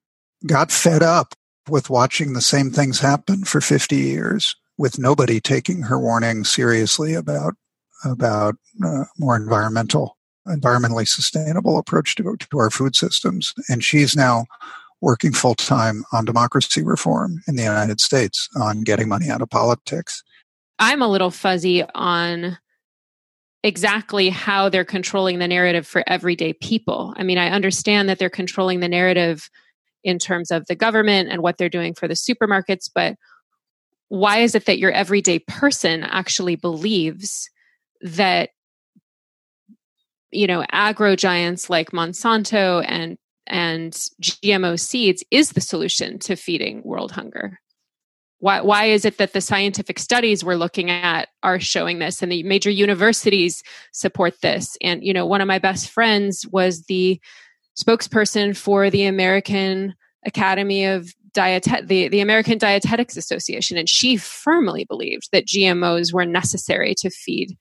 got 0.48 0.72
fed 0.72 1.04
up 1.04 1.34
with 1.70 1.90
watching 1.90 2.34
the 2.34 2.42
same 2.42 2.72
things 2.72 3.00
happen 3.00 3.44
for 3.44 3.62
50 3.62 3.96
years 3.96 4.56
with 4.78 4.98
nobody 4.98 5.40
taking 5.40 5.84
her 5.84 6.00
warning 6.00 6.44
seriously 6.44 7.14
about 7.14 7.54
about 8.04 8.56
uh, 8.84 9.04
more 9.20 9.36
environmental 9.36 10.18
environmentally 10.48 11.08
sustainable 11.08 11.78
approach 11.78 12.16
to, 12.16 12.36
to 12.40 12.58
our 12.58 12.72
food 12.72 12.96
systems 12.96 13.54
and 13.70 13.84
she's 13.84 14.16
now 14.16 14.46
working 15.02 15.34
full 15.34 15.56
time 15.56 16.04
on 16.14 16.26
democracy 16.26 16.84
reform 16.84 17.42
in 17.48 17.56
the 17.56 17.64
United 17.64 18.00
States 18.00 18.48
on 18.60 18.84
getting 18.84 19.10
money 19.10 19.30
out 19.30 19.42
of 19.42 19.50
politics. 19.50 20.24
I'm 20.82 21.04
a 21.04 21.08
little 21.08 21.30
fuzzy 21.30 21.84
on 21.94 22.58
exactly 23.64 24.30
how 24.30 24.68
they're 24.68 24.84
controlling 24.84 25.38
the 25.38 25.48
narrative 25.48 25.86
for 25.86 26.04
everyday 26.08 26.54
people. 26.54 27.14
I 27.18 27.24
mean, 27.24 27.38
I 27.38 27.52
understand 27.52 28.10
that 28.10 28.18
they're 28.18 28.32
controlling 28.32 28.80
the 28.80 28.90
narrative 28.90 29.48
in 30.04 30.18
terms 30.18 30.50
of 30.50 30.66
the 30.66 30.76
government 30.76 31.30
and 31.30 31.44
what 31.44 31.60
they're 31.60 31.70
doing 31.70 31.94
for 31.94 32.08
the 32.08 32.16
supermarkets, 32.16 32.90
but 32.94 33.16
why 34.10 34.40
is 34.40 34.56
it 34.56 34.66
that 34.66 34.80
your 34.80 34.92
everyday 34.92 35.38
person 35.38 36.04
actually 36.04 36.56
believes 36.56 37.48
that 38.02 38.50
you 40.32 40.48
know 40.48 40.66
agro 40.72 41.16
giants 41.16 41.70
like 41.70 41.92
Monsanto 41.92 42.84
and 42.88 43.18
and 43.46 43.94
GMO 44.22 44.80
seeds 44.80 45.24
is 45.30 45.52
the 45.52 45.62
solution 45.62 46.18
to 46.20 46.36
feeding 46.36 46.82
world 46.84 47.12
hunger? 47.12 47.60
Why, 48.42 48.60
why 48.62 48.86
is 48.86 49.06
it 49.06 49.20
that 49.20 49.34
the 49.34 49.40
scientific 49.40 50.00
studies 50.00 50.44
we're 50.44 50.56
looking 50.56 50.90
at 50.90 51.30
are 51.44 51.60
showing 51.60 52.00
this 52.00 52.22
and 52.22 52.32
the 52.32 52.42
major 52.42 52.72
universities 52.72 53.62
support 53.94 54.42
this? 54.42 54.76
And, 54.82 55.04
you 55.04 55.14
know, 55.14 55.28
one 55.28 55.42
of 55.42 55.48
my 55.48 55.60
best 55.60 55.90
friends 55.90 56.46
was 56.48 56.84
the 56.86 57.22
spokesperson 57.80 58.58
for 58.58 58.90
the 58.90 59.06
American 59.06 59.94
Academy 60.26 60.86
of 60.86 61.14
Diet, 61.34 61.68
the, 61.84 62.08
the 62.08 62.20
American 62.20 62.58
Dietetics 62.58 63.16
Association, 63.16 63.78
and 63.78 63.88
she 63.88 64.18
firmly 64.18 64.86
believed 64.86 65.30
that 65.32 65.46
GMOs 65.46 66.12
were 66.12 66.26
necessary 66.26 66.96
to 66.96 67.10
feed 67.12 67.56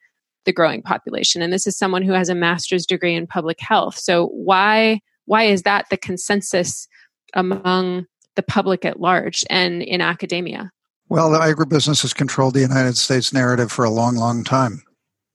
the 0.47 0.53
growing 0.53 0.83
population. 0.83 1.43
And 1.43 1.53
this 1.53 1.67
is 1.67 1.77
someone 1.77 2.03
who 2.03 2.13
has 2.13 2.31
a 2.31 2.35
master's 2.35 2.87
degree 2.87 3.15
in 3.15 3.27
public 3.27 3.61
health. 3.61 3.97
So 3.97 4.29
why 4.29 5.01
why 5.27 5.45
is 5.45 5.63
that 5.63 5.87
the 5.91 5.97
consensus 5.97 6.89
among 7.35 8.07
the 8.41 8.53
public 8.53 8.85
at 8.87 9.01
large 9.01 9.45
and 9.51 9.83
in 9.83 10.01
academia? 10.01 10.71
Well, 11.09 11.31
the 11.31 11.39
agribusiness 11.39 12.03
has 12.03 12.15
controlled 12.15 12.55
the 12.55 12.61
United 12.61 12.97
States 12.97 13.33
narrative 13.33 13.71
for 13.71 13.85
a 13.85 13.91
long, 13.91 14.17
long 14.17 14.45
time, 14.45 14.83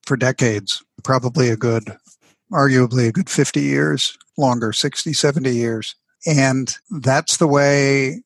for 0.05 0.17
decades, 0.17 0.83
probably 1.03 1.49
a 1.49 1.57
good, 1.57 1.95
arguably 2.51 3.07
a 3.07 3.11
good 3.11 3.29
50 3.29 3.61
years, 3.61 4.17
longer, 4.37 4.73
60, 4.73 5.13
70 5.13 5.51
years. 5.51 5.95
And 6.25 6.73
that's 6.89 7.37
the 7.37 7.47
way 7.47 8.23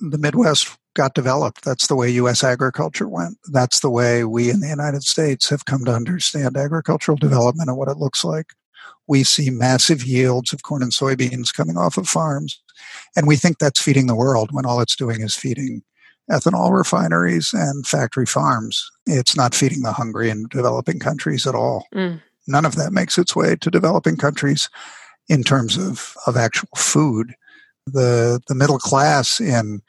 the 0.00 0.18
Midwest 0.18 0.78
got 0.94 1.14
developed. 1.14 1.64
That's 1.64 1.88
the 1.88 1.96
way 1.96 2.08
U.S. 2.10 2.42
agriculture 2.42 3.08
went. 3.08 3.36
That's 3.50 3.80
the 3.80 3.90
way 3.90 4.24
we 4.24 4.48
in 4.48 4.60
the 4.60 4.68
United 4.68 5.02
States 5.02 5.50
have 5.50 5.64
come 5.64 5.84
to 5.84 5.92
understand 5.92 6.56
agricultural 6.56 7.18
development 7.18 7.68
and 7.68 7.76
what 7.76 7.88
it 7.88 7.98
looks 7.98 8.24
like 8.24 8.54
we 9.12 9.22
see 9.22 9.50
massive 9.50 10.02
yields 10.02 10.54
of 10.54 10.62
corn 10.62 10.82
and 10.82 10.90
soybeans 10.90 11.52
coming 11.54 11.76
off 11.76 11.98
of 11.98 12.08
farms. 12.08 12.62
And 13.14 13.26
we 13.26 13.36
think 13.36 13.58
that's 13.58 13.78
feeding 13.78 14.06
the 14.06 14.14
world 14.14 14.52
when 14.52 14.64
all 14.64 14.80
it's 14.80 14.96
doing 14.96 15.20
is 15.20 15.36
feeding 15.36 15.82
ethanol 16.30 16.72
refineries 16.72 17.50
and 17.52 17.86
factory 17.86 18.24
farms. 18.24 18.90
It's 19.04 19.36
not 19.36 19.54
feeding 19.54 19.82
the 19.82 19.92
hungry 19.92 20.30
in 20.30 20.46
developing 20.48 20.98
countries 20.98 21.46
at 21.46 21.54
all. 21.54 21.86
Mm. 21.94 22.22
None 22.46 22.64
of 22.64 22.76
that 22.76 22.94
makes 22.94 23.18
its 23.18 23.36
way 23.36 23.54
to 23.54 23.70
developing 23.70 24.16
countries 24.16 24.70
in 25.28 25.44
terms 25.44 25.76
of, 25.76 26.16
of 26.26 26.38
actual 26.38 26.70
food. 26.74 27.34
The 27.84 28.40
the 28.48 28.54
middle 28.54 28.78
class 28.78 29.40
in 29.40 29.82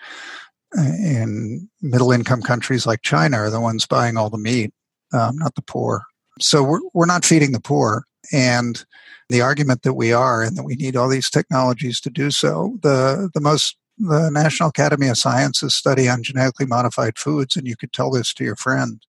in 0.76 1.70
middle 1.82 2.12
income 2.12 2.42
countries 2.42 2.86
like 2.86 3.04
China 3.04 3.38
are 3.38 3.50
the 3.50 3.62
ones 3.62 3.86
buying 3.86 4.18
all 4.18 4.30
the 4.30 4.38
meat, 4.38 4.74
um, 5.14 5.38
not 5.38 5.56
the 5.56 5.62
poor. 5.62 6.02
So 6.42 6.62
we're 6.62 6.82
we're 6.94 7.06
not 7.06 7.24
feeding 7.24 7.54
the 7.54 7.62
poor. 7.62 8.04
And 8.32 8.84
the 9.30 9.42
argument 9.42 9.84
that 9.84 9.94
we 9.94 10.14
are 10.14 10.42
and 10.44 10.56
that 10.58 10.64
we 10.64 10.76
need 10.76 10.96
all 10.96 11.10
these 11.10 11.30
technologies 11.30 12.00
to 12.02 12.10
do 12.10 12.32
so, 12.32 12.78
the, 12.82 13.30
the 13.34 13.42
most 13.42 13.78
the 13.98 14.30
National 14.32 14.70
Academy 14.70 15.08
of 15.08 15.18
Sciences 15.18 15.76
study 15.76 16.10
on 16.10 16.24
genetically 16.24 16.66
modified 16.66 17.18
foods, 17.18 17.56
and 17.56 17.68
you 17.68 17.76
could 17.76 17.94
tell 17.94 18.12
this 18.12 18.34
to 18.34 18.44
your 18.44 18.56
friend, 18.56 19.02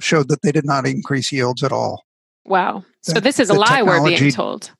showed 0.00 0.28
that 0.28 0.42
they 0.42 0.52
did 0.52 0.64
not 0.64 0.86
increase 0.86 1.32
yields 1.32 1.62
at 1.62 1.72
all. 1.72 2.04
Wow. 2.44 2.84
So 3.02 3.20
this 3.20 3.38
is 3.40 3.50
a 3.50 3.54
lie 3.54 3.82
we're 3.82 4.04
being 4.04 4.30
told. 4.30 4.72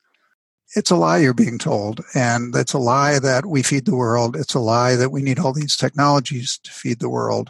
It's 0.75 0.91
a 0.91 0.95
lie 0.95 1.19
you're 1.19 1.33
being 1.33 1.57
told. 1.57 2.01
And 2.13 2.55
it's 2.55 2.73
a 2.73 2.77
lie 2.77 3.19
that 3.19 3.45
we 3.45 3.63
feed 3.63 3.85
the 3.85 3.95
world. 3.95 4.35
It's 4.35 4.53
a 4.53 4.59
lie 4.59 4.95
that 4.95 5.11
we 5.11 5.21
need 5.21 5.39
all 5.39 5.53
these 5.53 5.77
technologies 5.77 6.59
to 6.63 6.71
feed 6.71 6.99
the 6.99 7.09
world. 7.09 7.49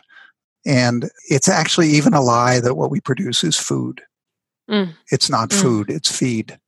And 0.66 1.10
it's 1.30 1.48
actually 1.48 1.90
even 1.90 2.14
a 2.14 2.22
lie 2.22 2.60
that 2.60 2.76
what 2.76 2.92
we 2.92 3.02
produce 3.02 3.44
is 3.44 3.58
food. 3.58 4.02
Mm. 4.70 4.94
It's 5.12 5.30
not 5.30 5.50
mm. 5.50 5.62
food, 5.62 5.90
it's 5.90 6.16
feed. 6.16 6.60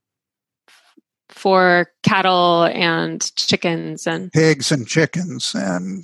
For 1.29 1.91
cattle 2.03 2.63
and 2.73 3.33
chickens 3.35 4.07
and 4.07 4.31
pigs 4.31 4.71
and 4.71 4.87
chickens. 4.87 5.53
And 5.55 6.03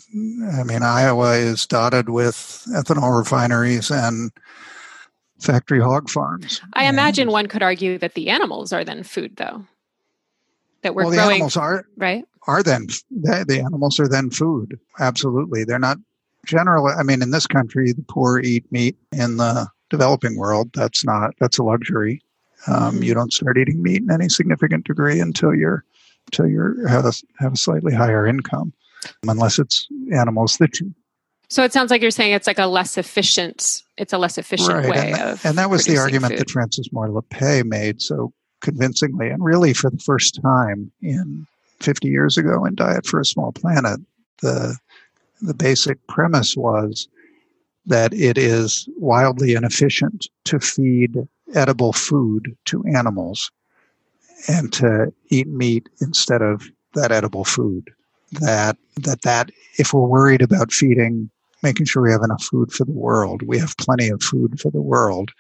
I 0.54 0.64
mean, 0.64 0.84
Iowa 0.84 1.34
is 1.34 1.66
dotted 1.66 2.10
with 2.10 2.64
ethanol 2.70 3.18
refineries 3.18 3.92
and 3.92 4.32
factory 5.40 5.82
hog 5.82 6.10
farms. 6.10 6.62
I 6.74 6.84
and, 6.84 6.96
imagine 6.96 7.32
one 7.32 7.48
could 7.48 7.64
argue 7.64 7.98
that 7.98 8.14
the 8.14 8.30
animals 8.30 8.72
are 8.72 8.84
then 8.86 9.04
food, 9.04 9.36
though. 9.38 9.66
That 10.84 10.96
we're 10.96 11.06
well, 11.06 11.14
growing, 11.14 11.28
the 11.28 11.34
animals 11.34 11.58
are 11.58 11.86
right. 11.98 12.24
Are 12.48 12.62
then 12.62 12.88
the 13.10 13.62
animals 13.66 14.00
are 14.00 14.08
then 14.08 14.30
food? 14.30 14.80
Absolutely, 15.00 15.64
they're 15.64 15.80
not 15.80 15.98
generally, 16.46 16.94
I 16.94 17.04
mean, 17.04 17.22
in 17.22 17.32
this 17.32 17.48
country, 17.48 17.92
the 17.92 18.06
poor 18.08 18.40
eat 18.40 18.72
meat. 18.72 18.96
In 19.12 19.38
the 19.38 19.68
developing 19.90 20.38
world, 20.38 20.72
that's 20.74 21.04
not 21.04 21.34
that's 21.40 21.58
a 21.58 21.64
luxury. 21.64 22.22
Um, 22.68 22.96
mm-hmm. 22.96 23.04
You 23.04 23.14
don't 23.14 23.34
start 23.34 23.58
eating 23.58 23.82
meat 23.82 24.02
in 24.02 24.12
any 24.12 24.30
significant 24.30 24.86
degree 24.86 25.20
until 25.20 25.54
you're 25.54 25.84
until 26.28 26.48
you 26.48 26.86
have 26.88 27.06
a, 27.06 27.14
have 27.40 27.54
a 27.54 27.58
slightly 27.58 27.94
higher 27.94 28.26
income, 28.26 28.74
unless 29.28 29.60
it's 29.60 29.88
animals 30.14 30.58
that 30.58 30.80
you. 30.80 30.94
So 31.48 31.64
it 31.64 31.72
sounds 31.72 31.92
like 31.92 32.02
you're 32.02 32.12
saying 32.12 32.34
it's 32.34 32.48
like 32.48 32.58
a 32.58 32.66
less 32.66 32.98
efficient. 32.98 33.84
It's 33.98 34.14
a 34.14 34.18
less 34.18 34.38
efficient 34.38 34.70
right. 34.70 34.90
way 34.90 35.12
and, 35.12 35.22
of. 35.22 35.46
And 35.46 35.58
that 35.58 35.70
was 35.70 35.86
the 35.86 35.98
argument 35.98 36.34
food. 36.34 36.40
that 36.40 36.50
Frances 36.50 36.90
Moore 36.92 37.10
Lappé 37.10 37.64
made 37.64 38.02
so 38.02 38.34
convincingly, 38.62 39.30
and 39.30 39.44
really 39.44 39.74
for 39.74 39.92
the 39.92 40.00
first 40.00 40.40
time 40.42 40.92
in 41.02 41.46
50 41.82 42.08
years 42.08 42.38
ago 42.38 42.66
in 42.66 42.74
Diet 42.74 43.06
for 43.06 43.20
a 43.20 43.26
Small 43.26 43.52
Planet, 43.52 44.00
the 44.42 44.78
the 45.42 45.54
basic 45.54 46.06
premise 46.08 46.56
was 46.56 47.08
that 47.86 48.14
it 48.14 48.38
is 48.38 48.88
wildly 48.98 49.54
inefficient 49.54 50.28
to 50.46 50.60
feed 50.60 51.28
edible 51.54 51.94
food 51.94 52.56
to 52.66 52.84
animals 52.96 53.52
and 54.48 54.74
to 54.74 55.14
eat 55.30 55.48
meat 55.48 55.88
instead 56.02 56.42
of 56.42 56.70
that 56.94 57.12
edible 57.12 57.46
food. 57.46 57.90
That 58.32 58.78
that 58.98 59.22
that 59.22 59.52
if 59.78 59.94
we're 59.94 60.08
worried 60.08 60.42
about 60.42 60.72
feeding, 60.72 61.30
making 61.62 61.86
sure 61.86 62.02
we 62.02 62.12
have 62.12 62.24
enough 62.24 62.44
food 62.44 62.72
for 62.72 62.86
the 62.86 62.92
world, 62.92 63.44
we 63.44 63.60
have 63.60 63.78
plenty 63.78 64.10
of 64.10 64.22
food 64.22 64.60
for 64.60 64.72
the 64.72 64.82
world, 64.82 65.32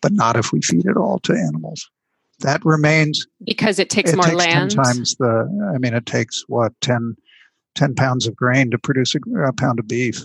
but 0.00 0.12
not 0.12 0.36
if 0.36 0.52
we 0.52 0.62
feed 0.62 0.86
it 0.86 0.96
all 0.96 1.18
to 1.20 1.32
animals. 1.32 1.88
That 2.40 2.64
remains 2.64 3.26
because 3.44 3.78
it 3.78 3.90
takes 3.90 4.12
it 4.12 4.16
more 4.16 4.24
takes 4.24 4.36
land. 4.36 4.70
Ten 4.70 4.84
times 4.84 5.14
the. 5.18 5.72
I 5.74 5.78
mean, 5.78 5.94
it 5.94 6.06
takes 6.06 6.42
what 6.48 6.72
10, 6.80 7.14
10 7.74 7.94
pounds 7.94 8.26
of 8.26 8.34
grain 8.34 8.70
to 8.70 8.78
produce 8.78 9.14
a, 9.14 9.18
a 9.42 9.52
pound 9.52 9.78
of 9.78 9.86
beef. 9.86 10.24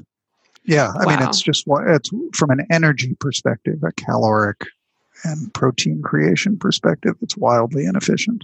Yeah, 0.66 0.94
I 1.00 1.06
wow. 1.06 1.18
mean, 1.18 1.28
it's 1.28 1.42
just 1.42 1.68
what 1.68 1.88
it's 1.88 2.10
from 2.34 2.50
an 2.50 2.66
energy 2.72 3.16
perspective, 3.20 3.84
a 3.84 3.92
caloric 3.92 4.66
and 5.24 5.54
protein 5.54 6.02
creation 6.02 6.58
perspective, 6.58 7.16
it's 7.22 7.38
wildly 7.38 7.86
inefficient. 7.86 8.44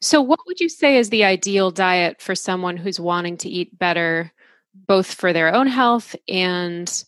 So, 0.00 0.20
what 0.20 0.40
would 0.46 0.60
you 0.60 0.68
say 0.68 0.96
is 0.96 1.10
the 1.10 1.24
ideal 1.24 1.70
diet 1.70 2.20
for 2.20 2.34
someone 2.34 2.76
who's 2.76 3.00
wanting 3.00 3.36
to 3.38 3.48
eat 3.48 3.76
better, 3.78 4.32
both 4.86 5.12
for 5.12 5.32
their 5.32 5.52
own 5.52 5.66
health 5.66 6.14
and 6.28 7.04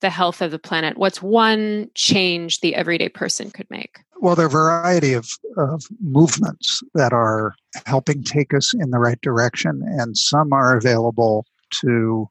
the 0.00 0.10
health 0.10 0.42
of 0.42 0.50
the 0.50 0.58
planet? 0.58 0.98
What's 0.98 1.22
one 1.22 1.90
change 1.94 2.60
the 2.60 2.74
everyday 2.74 3.08
person 3.08 3.50
could 3.50 3.68
make? 3.70 3.98
Well, 4.20 4.36
there 4.36 4.46
are 4.46 4.48
a 4.48 4.50
variety 4.50 5.12
of, 5.12 5.28
of 5.56 5.84
movements 6.00 6.82
that 6.94 7.12
are 7.12 7.54
helping 7.86 8.22
take 8.22 8.54
us 8.54 8.74
in 8.74 8.90
the 8.90 8.98
right 8.98 9.20
direction, 9.20 9.82
and 9.86 10.16
some 10.16 10.52
are 10.52 10.76
available 10.76 11.46
to 11.80 12.28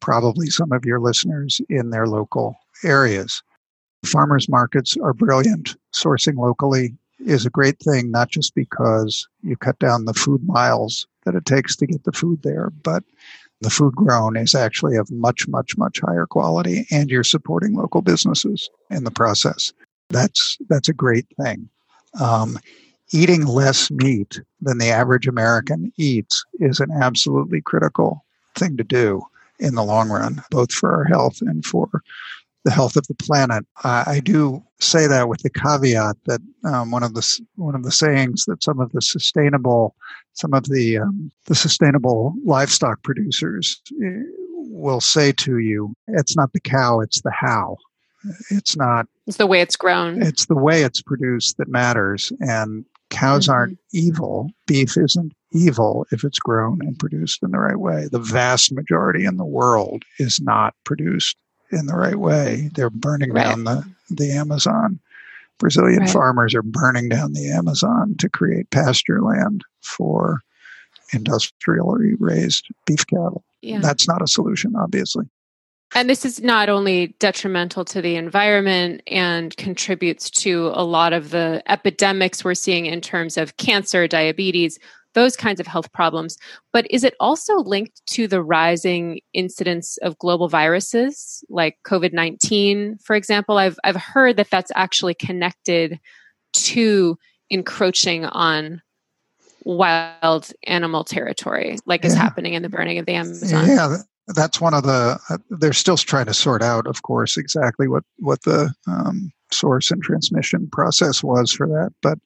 probably 0.00 0.46
some 0.46 0.72
of 0.72 0.84
your 0.84 1.00
listeners 1.00 1.60
in 1.68 1.90
their 1.90 2.06
local 2.06 2.56
areas. 2.84 3.42
Farmers 4.04 4.48
markets 4.48 4.96
are 5.02 5.12
brilliant. 5.12 5.76
Sourcing 5.92 6.36
locally 6.36 6.94
is 7.20 7.46
a 7.46 7.50
great 7.50 7.78
thing, 7.78 8.10
not 8.10 8.28
just 8.28 8.54
because 8.54 9.28
you 9.42 9.56
cut 9.56 9.78
down 9.78 10.04
the 10.04 10.14
food 10.14 10.46
miles 10.46 11.06
that 11.24 11.34
it 11.34 11.46
takes 11.46 11.76
to 11.76 11.86
get 11.86 12.04
the 12.04 12.12
food 12.12 12.42
there, 12.42 12.70
but 12.70 13.04
the 13.60 13.70
food 13.70 13.94
grown 13.94 14.36
is 14.36 14.54
actually 14.54 14.96
of 14.96 15.10
much, 15.10 15.46
much, 15.46 15.78
much 15.78 16.00
higher 16.00 16.26
quality, 16.26 16.84
and 16.90 17.10
you're 17.10 17.22
supporting 17.22 17.74
local 17.74 18.02
businesses 18.02 18.68
in 18.90 19.04
the 19.04 19.10
process. 19.10 19.72
That's 20.10 20.58
that's 20.68 20.88
a 20.88 20.92
great 20.94 21.26
thing. 21.40 21.68
Um, 22.20 22.58
eating 23.12 23.46
less 23.46 23.90
meat 23.90 24.40
than 24.60 24.78
the 24.78 24.90
average 24.90 25.28
American 25.28 25.92
eats 25.96 26.44
is 26.54 26.80
an 26.80 26.90
absolutely 26.90 27.60
critical 27.60 28.24
thing 28.56 28.76
to 28.76 28.84
do 28.84 29.22
in 29.58 29.74
the 29.74 29.84
long 29.84 30.08
run, 30.08 30.42
both 30.50 30.72
for 30.72 30.94
our 30.94 31.04
health 31.04 31.40
and 31.40 31.64
for 31.64 31.88
the 32.64 32.70
health 32.70 32.96
of 32.96 33.06
the 33.06 33.14
planet. 33.14 33.64
I, 33.84 34.04
I 34.06 34.20
do 34.20 34.62
say 34.80 35.06
that 35.06 35.28
with 35.28 35.42
the 35.42 35.50
caveat 35.50 36.16
that 36.26 36.40
um, 36.64 36.90
one 36.90 37.02
of 37.02 37.14
the 37.14 37.40
one 37.56 37.74
of 37.74 37.82
the 37.82 37.90
sayings 37.90 38.44
that 38.46 38.62
some 38.62 38.80
of 38.80 38.92
the 38.92 39.02
sustainable 39.02 39.94
some 40.34 40.54
of 40.54 40.64
the 40.64 40.98
um, 40.98 41.30
the 41.46 41.54
sustainable 41.54 42.34
livestock 42.44 43.02
producers 43.02 43.80
eh, 44.02 44.22
will 44.54 45.00
say 45.00 45.32
to 45.32 45.58
you, 45.58 45.94
"It's 46.08 46.36
not 46.36 46.52
the 46.52 46.60
cow; 46.60 47.00
it's 47.00 47.20
the 47.22 47.32
how." 47.32 47.76
It's 48.50 48.76
not. 48.76 49.08
It's 49.26 49.36
the 49.36 49.48
way 49.48 49.60
it's 49.60 49.74
grown. 49.74 50.22
It's 50.22 50.46
the 50.46 50.56
way 50.56 50.82
it's 50.82 51.02
produced 51.02 51.56
that 51.56 51.68
matters, 51.68 52.32
and 52.40 52.84
cows 53.10 53.44
mm-hmm. 53.44 53.52
aren't 53.52 53.78
evil. 53.92 54.50
Beef 54.66 54.96
isn't 54.96 55.32
evil 55.52 56.06
if 56.10 56.24
it's 56.24 56.38
grown 56.38 56.80
and 56.82 56.98
produced 56.98 57.42
in 57.42 57.50
the 57.50 57.58
right 57.58 57.78
way. 57.78 58.08
The 58.10 58.18
vast 58.18 58.72
majority 58.72 59.24
in 59.24 59.36
the 59.36 59.44
world 59.44 60.04
is 60.18 60.40
not 60.40 60.74
produced 60.84 61.36
in 61.70 61.86
the 61.86 61.96
right 61.96 62.16
way. 62.16 62.70
They're 62.74 62.90
burning 62.90 63.32
right. 63.32 63.44
down 63.44 63.64
the, 63.64 63.84
the 64.10 64.32
Amazon. 64.32 65.00
Brazilian 65.58 66.00
right. 66.00 66.10
farmers 66.10 66.54
are 66.54 66.62
burning 66.62 67.08
down 67.08 67.34
the 67.34 67.50
Amazon 67.50 68.16
to 68.18 68.28
create 68.28 68.70
pasture 68.70 69.22
land 69.22 69.62
for 69.80 70.40
industrially 71.12 72.14
raised 72.18 72.66
beef 72.86 73.06
cattle. 73.06 73.44
Yeah. 73.60 73.78
That's 73.80 74.08
not 74.08 74.22
a 74.22 74.26
solution, 74.26 74.74
obviously. 74.76 75.26
And 75.94 76.08
this 76.08 76.24
is 76.24 76.40
not 76.42 76.68
only 76.68 77.08
detrimental 77.18 77.84
to 77.86 78.00
the 78.00 78.16
environment 78.16 79.02
and 79.06 79.54
contributes 79.56 80.30
to 80.30 80.72
a 80.74 80.84
lot 80.84 81.12
of 81.12 81.30
the 81.30 81.62
epidemics 81.66 82.44
we're 82.44 82.54
seeing 82.54 82.86
in 82.86 83.02
terms 83.02 83.36
of 83.36 83.58
cancer, 83.58 84.08
diabetes, 84.08 84.78
those 85.14 85.36
kinds 85.36 85.60
of 85.60 85.66
health 85.66 85.92
problems. 85.92 86.38
But 86.72 86.86
is 86.90 87.04
it 87.04 87.14
also 87.20 87.58
linked 87.58 88.04
to 88.08 88.26
the 88.26 88.42
rising 88.42 89.20
incidence 89.32 89.98
of 89.98 90.18
global 90.18 90.48
viruses 90.48 91.44
like 91.48 91.78
COVID 91.86 92.12
19, 92.12 92.98
for 93.02 93.16
example? 93.16 93.58
I've, 93.58 93.78
I've 93.84 93.96
heard 93.96 94.36
that 94.36 94.50
that's 94.50 94.72
actually 94.74 95.14
connected 95.14 96.00
to 96.52 97.18
encroaching 97.50 98.24
on 98.24 98.82
wild 99.64 100.50
animal 100.66 101.04
territory, 101.04 101.78
like 101.86 102.02
yeah. 102.02 102.08
is 102.08 102.14
happening 102.14 102.54
in 102.54 102.62
the 102.62 102.68
burning 102.68 102.98
of 102.98 103.06
the 103.06 103.14
Amazon. 103.14 103.66
Yeah, 103.66 103.96
that's 104.28 104.60
one 104.60 104.74
of 104.74 104.82
the. 104.82 105.18
Uh, 105.28 105.38
they're 105.50 105.72
still 105.72 105.96
trying 105.96 106.26
to 106.26 106.34
sort 106.34 106.62
out, 106.62 106.86
of 106.86 107.02
course, 107.02 107.36
exactly 107.36 107.88
what 107.88 108.04
what 108.18 108.42
the 108.42 108.72
um, 108.86 109.32
source 109.50 109.90
and 109.90 110.02
transmission 110.02 110.68
process 110.70 111.22
was 111.22 111.52
for 111.52 111.66
that, 111.68 111.92
but 112.02 112.18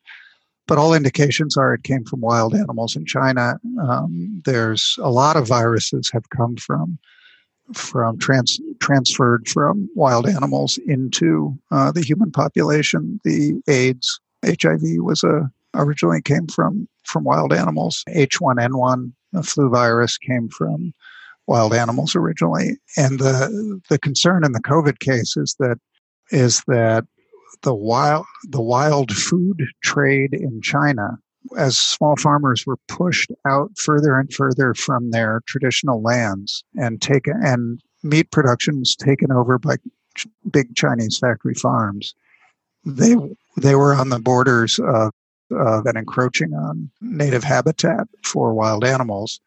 but 0.67 0.79
all 0.79 0.95
indications 0.95 1.57
are 1.57 1.75
it 1.75 1.85
came 1.85 2.05
from 2.05 2.21
wild 2.21 2.55
animals 2.55 2.97
in 2.97 3.05
China. 3.05 3.59
Um, 3.81 4.43
there's 4.45 4.99
a 5.01 5.11
lot 5.11 5.37
of 5.37 5.47
viruses 5.47 6.11
have 6.13 6.29
come 6.31 6.57
from 6.57 6.99
from 7.75 8.17
trans, 8.19 8.61
transferred 8.81 9.49
from 9.49 9.89
wild 9.95 10.29
animals 10.29 10.79
into 10.87 11.57
uh, 11.73 11.91
the 11.91 12.03
human 12.03 12.31
population. 12.31 13.21
The 13.25 13.61
AIDS, 13.69 14.21
HIV 14.45 14.83
was 14.99 15.25
a 15.25 15.51
originally 15.75 16.23
came 16.23 16.47
from 16.47 16.89
from 17.05 17.25
wild 17.25 17.53
animals. 17.53 18.05
H1N1, 18.09 19.13
the 19.33 19.43
flu 19.43 19.69
virus, 19.69 20.17
came 20.19 20.49
from 20.49 20.95
wild 21.47 21.75
animals 21.75 22.15
originally. 22.15 22.77
And 22.97 23.19
the 23.19 23.81
the 23.89 23.99
concern 23.99 24.45
in 24.45 24.53
the 24.53 24.63
COVID 24.63 24.99
case 24.99 25.37
is 25.37 25.55
that 25.59 25.79
is 26.31 26.63
that 26.67 27.05
the 27.63 27.75
wild 27.75 28.27
the 28.49 28.61
wild 28.61 29.13
food 29.13 29.65
trade 29.83 30.33
in 30.33 30.61
China 30.61 31.19
as 31.57 31.79
small 31.79 32.17
farmers 32.17 32.67
were 32.67 32.79
pushed 32.89 33.31
out 33.47 33.71
further 33.77 34.19
and 34.19 34.33
further 34.33 34.75
from 34.75 35.11
their 35.11 35.41
traditional 35.47 36.03
lands 36.03 36.65
and 36.77 37.01
taken 37.01 37.35
and 37.43 37.81
meat 38.03 38.31
production 38.31 38.79
was 38.81 38.97
taken 38.97 39.31
over 39.33 39.59
by 39.59 39.77
ch- 40.17 40.27
big 40.51 40.75
Chinese 40.75 41.19
factory 41.19 41.55
farms. 41.55 42.15
They 42.85 43.17
they 43.57 43.75
were 43.75 43.95
on 43.95 44.11
the 44.11 44.19
borders 44.19 44.79
of 44.79 45.13
of 45.51 45.87
and 45.87 45.97
encroaching 45.97 46.53
on 46.55 46.91
native 47.01 47.45
habitat 47.45 48.09
for 48.23 48.53
wild 48.55 48.85
animals. 48.85 49.41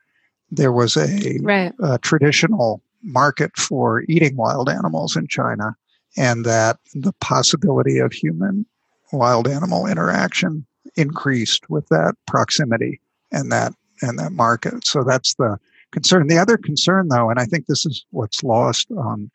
There 0.52 0.72
was 0.72 0.96
a, 0.98 1.38
right. 1.42 1.74
a 1.82 2.00
traditional 2.00 2.82
market 3.04 3.56
for 3.56 4.04
eating 4.08 4.36
wild 4.36 4.70
animals 4.70 5.16
in 5.16 5.28
China 5.28 5.76
and 6.18 6.46
that 6.46 6.78
the 6.94 7.14
possibility 7.22 8.00
of 8.00 8.12
human 8.12 8.66
wild 9.12 9.48
animal 9.48 9.86
interaction 9.86 10.66
increased 10.96 11.70
with 11.70 11.88
that 11.90 12.16
proximity 12.28 13.00
and 13.32 13.52
that 13.52 13.74
and 14.02 14.18
that 14.18 14.32
market. 14.32 14.86
So 14.86 15.04
that's 15.04 15.36
the 15.36 15.58
concern. 15.92 16.28
The 16.28 16.38
other 16.38 16.58
concern 16.58 17.08
though, 17.10 17.30
and 17.30 17.40
I 17.40 17.46
think 17.46 17.66
this 17.66 17.86
is 17.86 18.06
what's 18.12 18.44
lost 18.44 18.88
on 18.92 19.30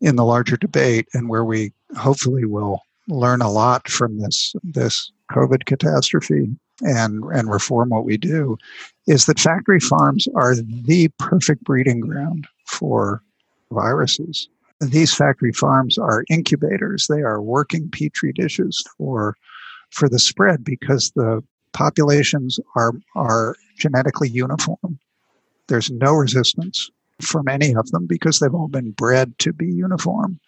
in 0.00 0.16
the 0.16 0.24
larger 0.24 0.56
debate 0.56 1.08
and 1.14 1.28
where 1.28 1.44
we 1.44 1.72
hopefully 1.96 2.44
will 2.44 2.82
learn 3.08 3.40
a 3.40 3.50
lot 3.50 3.88
from 3.88 4.20
this 4.20 4.54
this 4.62 5.10
COVID 5.32 5.64
catastrophe 5.64 6.48
and 6.82 7.24
and 7.24 7.50
reform 7.50 7.88
what 7.88 8.04
we 8.04 8.16
do 8.16 8.56
is 9.06 9.26
that 9.26 9.40
factory 9.40 9.80
farms 9.80 10.28
are 10.34 10.54
the 10.54 11.08
perfect 11.18 11.64
breeding 11.64 12.00
ground 12.00 12.46
for 12.66 13.22
viruses 13.72 14.48
these 14.80 15.14
factory 15.14 15.52
farms 15.52 15.98
are 15.98 16.24
incubators. 16.30 17.06
They 17.06 17.22
are 17.22 17.42
working 17.42 17.90
petri 17.90 18.32
dishes 18.32 18.84
for 18.96 19.36
for 19.90 20.08
the 20.08 20.18
spread 20.18 20.64
because 20.64 21.10
the 21.16 21.42
populations 21.72 22.60
are 22.76 22.92
are 23.14 23.56
genetically 23.78 24.28
uniform. 24.28 24.98
There's 25.68 25.90
no 25.90 26.12
resistance 26.12 26.90
from 27.20 27.48
any 27.48 27.74
of 27.74 27.90
them 27.90 28.06
because 28.06 28.38
they've 28.38 28.54
all 28.54 28.68
been 28.68 28.92
bred 28.92 29.38
to 29.40 29.52
be 29.52 29.66
uniform. 29.66 30.38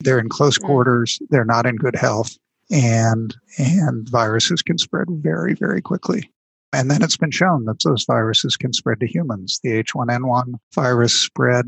They're 0.00 0.18
in 0.18 0.28
close 0.28 0.58
mm. 0.58 0.64
quarters. 0.64 1.20
They're 1.30 1.44
not 1.44 1.66
in 1.66 1.76
good 1.76 1.96
health 1.96 2.36
and, 2.70 3.36
and 3.58 4.08
viruses 4.08 4.62
can 4.62 4.78
spread 4.78 5.06
very, 5.10 5.54
very 5.54 5.80
quickly. 5.80 6.30
And 6.72 6.90
then 6.90 7.02
it's 7.02 7.16
been 7.16 7.30
shown 7.30 7.64
that 7.66 7.82
those 7.84 8.04
viruses 8.04 8.56
can 8.56 8.72
spread 8.72 9.00
to 9.00 9.06
humans. 9.06 9.60
The 9.62 9.82
H1N1 9.82 10.54
virus 10.74 11.18
spread, 11.18 11.66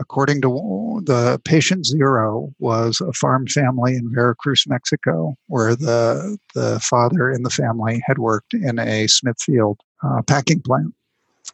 according 0.00 0.40
to 0.42 1.00
the 1.04 1.40
patient 1.44 1.86
zero, 1.86 2.52
was 2.58 3.00
a 3.00 3.12
farm 3.12 3.46
family 3.46 3.96
in 3.96 4.12
Veracruz, 4.12 4.64
Mexico, 4.66 5.36
where 5.46 5.74
the, 5.74 6.38
the 6.54 6.80
father 6.80 7.30
in 7.30 7.42
the 7.42 7.50
family 7.50 8.02
had 8.06 8.18
worked 8.18 8.54
in 8.54 8.78
a 8.78 9.06
Smithfield 9.06 9.80
uh, 10.02 10.22
packing 10.22 10.60
plant. 10.60 10.94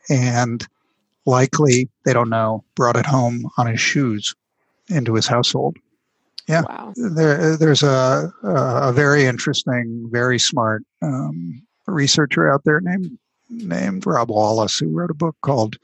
And 0.08 0.66
likely, 1.26 1.88
they 2.04 2.12
don't 2.12 2.30
know, 2.30 2.64
brought 2.74 2.96
it 2.96 3.06
home 3.06 3.48
on 3.56 3.66
his 3.66 3.80
shoes 3.80 4.34
into 4.88 5.14
his 5.14 5.26
household. 5.26 5.76
Yeah, 6.46 6.62
wow. 6.68 6.92
there, 6.96 7.56
there's 7.56 7.82
a, 7.82 8.30
a 8.42 8.92
very 8.92 9.24
interesting, 9.24 10.08
very 10.12 10.38
smart 10.38 10.82
um, 11.00 11.62
researcher 11.86 12.52
out 12.52 12.64
there 12.64 12.80
named 12.80 13.18
named 13.50 14.06
Rob 14.06 14.30
Wallace 14.30 14.78
who 14.78 14.88
wrote 14.88 15.10
a 15.10 15.14
book 15.14 15.36
called 15.42 15.76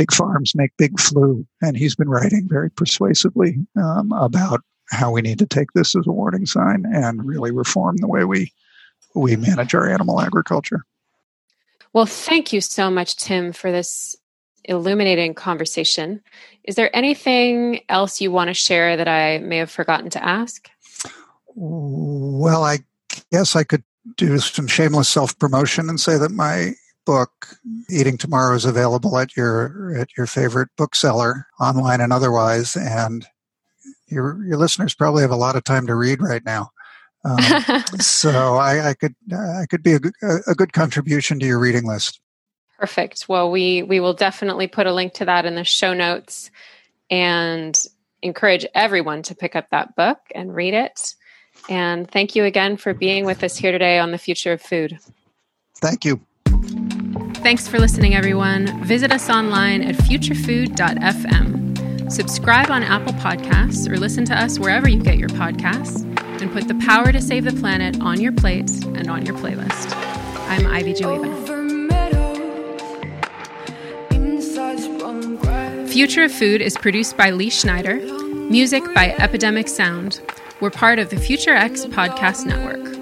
"Big 0.00 0.12
Farms 0.12 0.54
Make 0.54 0.74
Big 0.78 0.98
Flu," 0.98 1.46
and 1.60 1.76
he's 1.76 1.94
been 1.94 2.08
writing 2.08 2.48
very 2.48 2.70
persuasively 2.70 3.58
um, 3.76 4.12
about 4.12 4.62
how 4.88 5.10
we 5.10 5.20
need 5.20 5.38
to 5.40 5.46
take 5.46 5.72
this 5.74 5.94
as 5.94 6.06
a 6.06 6.10
warning 6.10 6.46
sign 6.46 6.86
and 6.90 7.26
really 7.26 7.50
reform 7.50 7.98
the 7.98 8.08
way 8.08 8.24
we 8.24 8.50
we 9.14 9.36
manage 9.36 9.74
our 9.74 9.86
animal 9.86 10.22
agriculture. 10.22 10.86
Well, 11.92 12.06
thank 12.06 12.50
you 12.50 12.62
so 12.62 12.90
much, 12.90 13.16
Tim, 13.16 13.52
for 13.52 13.70
this 13.70 14.16
illuminating 14.64 15.34
conversation. 15.34 16.22
Is 16.64 16.76
there 16.76 16.96
anything 16.96 17.80
else 17.90 18.22
you 18.22 18.32
want 18.32 18.48
to 18.48 18.54
share 18.54 18.96
that 18.96 19.08
I 19.08 19.36
may 19.36 19.58
have 19.58 19.70
forgotten 19.70 20.08
to 20.10 20.24
ask? 20.24 20.70
Well, 21.54 22.64
I 22.64 22.78
guess 23.30 23.54
I 23.54 23.64
could 23.64 23.84
do 24.16 24.38
some 24.38 24.66
shameless 24.66 25.10
self 25.10 25.38
promotion 25.38 25.90
and 25.90 26.00
say 26.00 26.16
that 26.16 26.30
my 26.30 26.72
book 27.10 27.56
eating 27.90 28.16
tomorrow 28.16 28.54
is 28.54 28.64
available 28.64 29.18
at 29.18 29.36
your 29.36 29.96
at 29.96 30.08
your 30.16 30.26
favorite 30.26 30.68
bookseller 30.76 31.46
online 31.58 32.00
and 32.00 32.12
otherwise 32.12 32.76
and 32.76 33.26
your 34.06 34.44
your 34.44 34.56
listeners 34.56 34.94
probably 34.94 35.22
have 35.22 35.30
a 35.30 35.36
lot 35.36 35.56
of 35.56 35.64
time 35.64 35.86
to 35.86 35.94
read 35.94 36.20
right 36.20 36.44
now 36.44 36.70
um, 37.24 37.38
so 37.98 38.54
I, 38.56 38.90
I, 38.90 38.94
could 38.94 39.14
I 39.32 39.66
could 39.68 39.82
be 39.82 39.94
a, 39.94 40.00
a 40.46 40.54
good 40.54 40.72
contribution 40.72 41.40
to 41.40 41.46
your 41.46 41.58
reading 41.58 41.86
list 41.86 42.20
Perfect. 42.80 43.26
Well, 43.28 43.50
we 43.50 43.82
we 43.82 44.00
will 44.00 44.14
definitely 44.14 44.66
put 44.66 44.86
a 44.86 44.94
link 44.94 45.12
to 45.14 45.26
that 45.26 45.44
in 45.44 45.54
the 45.54 45.64
show 45.64 45.92
notes 45.92 46.50
and 47.10 47.78
encourage 48.22 48.64
everyone 48.74 49.22
to 49.24 49.34
pick 49.34 49.54
up 49.54 49.68
that 49.70 49.94
book 49.96 50.18
and 50.34 50.54
read 50.54 50.72
it. 50.72 51.14
And 51.68 52.10
thank 52.10 52.34
you 52.34 52.44
again 52.44 52.78
for 52.78 52.94
being 52.94 53.26
with 53.26 53.44
us 53.44 53.54
here 53.54 53.70
today 53.70 53.98
on 53.98 54.12
the 54.12 54.18
future 54.18 54.54
of 54.54 54.62
food. 54.62 54.98
Thank 55.76 56.06
you. 56.06 56.22
Thanks 57.42 57.66
for 57.66 57.78
listening, 57.78 58.14
everyone. 58.14 58.84
Visit 58.84 59.10
us 59.12 59.30
online 59.30 59.82
at 59.82 59.96
futurefood.fm. 59.96 62.12
Subscribe 62.12 62.70
on 62.70 62.82
Apple 62.82 63.14
Podcasts 63.14 63.90
or 63.90 63.96
listen 63.96 64.26
to 64.26 64.38
us 64.38 64.58
wherever 64.58 64.90
you 64.90 65.02
get 65.02 65.16
your 65.16 65.30
podcasts 65.30 66.02
and 66.42 66.52
put 66.52 66.68
the 66.68 66.74
power 66.86 67.12
to 67.12 67.20
save 67.20 67.44
the 67.44 67.52
planet 67.54 67.98
on 68.02 68.20
your 68.20 68.32
plate 68.32 68.70
and 68.84 69.08
on 69.08 69.24
your 69.24 69.34
playlist. 69.36 69.90
I'm 70.48 70.66
Ivy 70.66 70.92
Jueva. 70.92 71.30
Future 75.88 76.24
of 76.24 76.32
Food 76.32 76.60
is 76.60 76.76
produced 76.76 77.16
by 77.16 77.30
Lee 77.30 77.50
Schneider, 77.50 77.96
music 78.50 78.82
by 78.94 79.14
Epidemic 79.18 79.68
Sound. 79.68 80.20
We're 80.60 80.70
part 80.70 80.98
of 80.98 81.08
the 81.08 81.18
Future 81.18 81.54
X 81.54 81.86
Podcast 81.86 82.44
Network. 82.44 82.99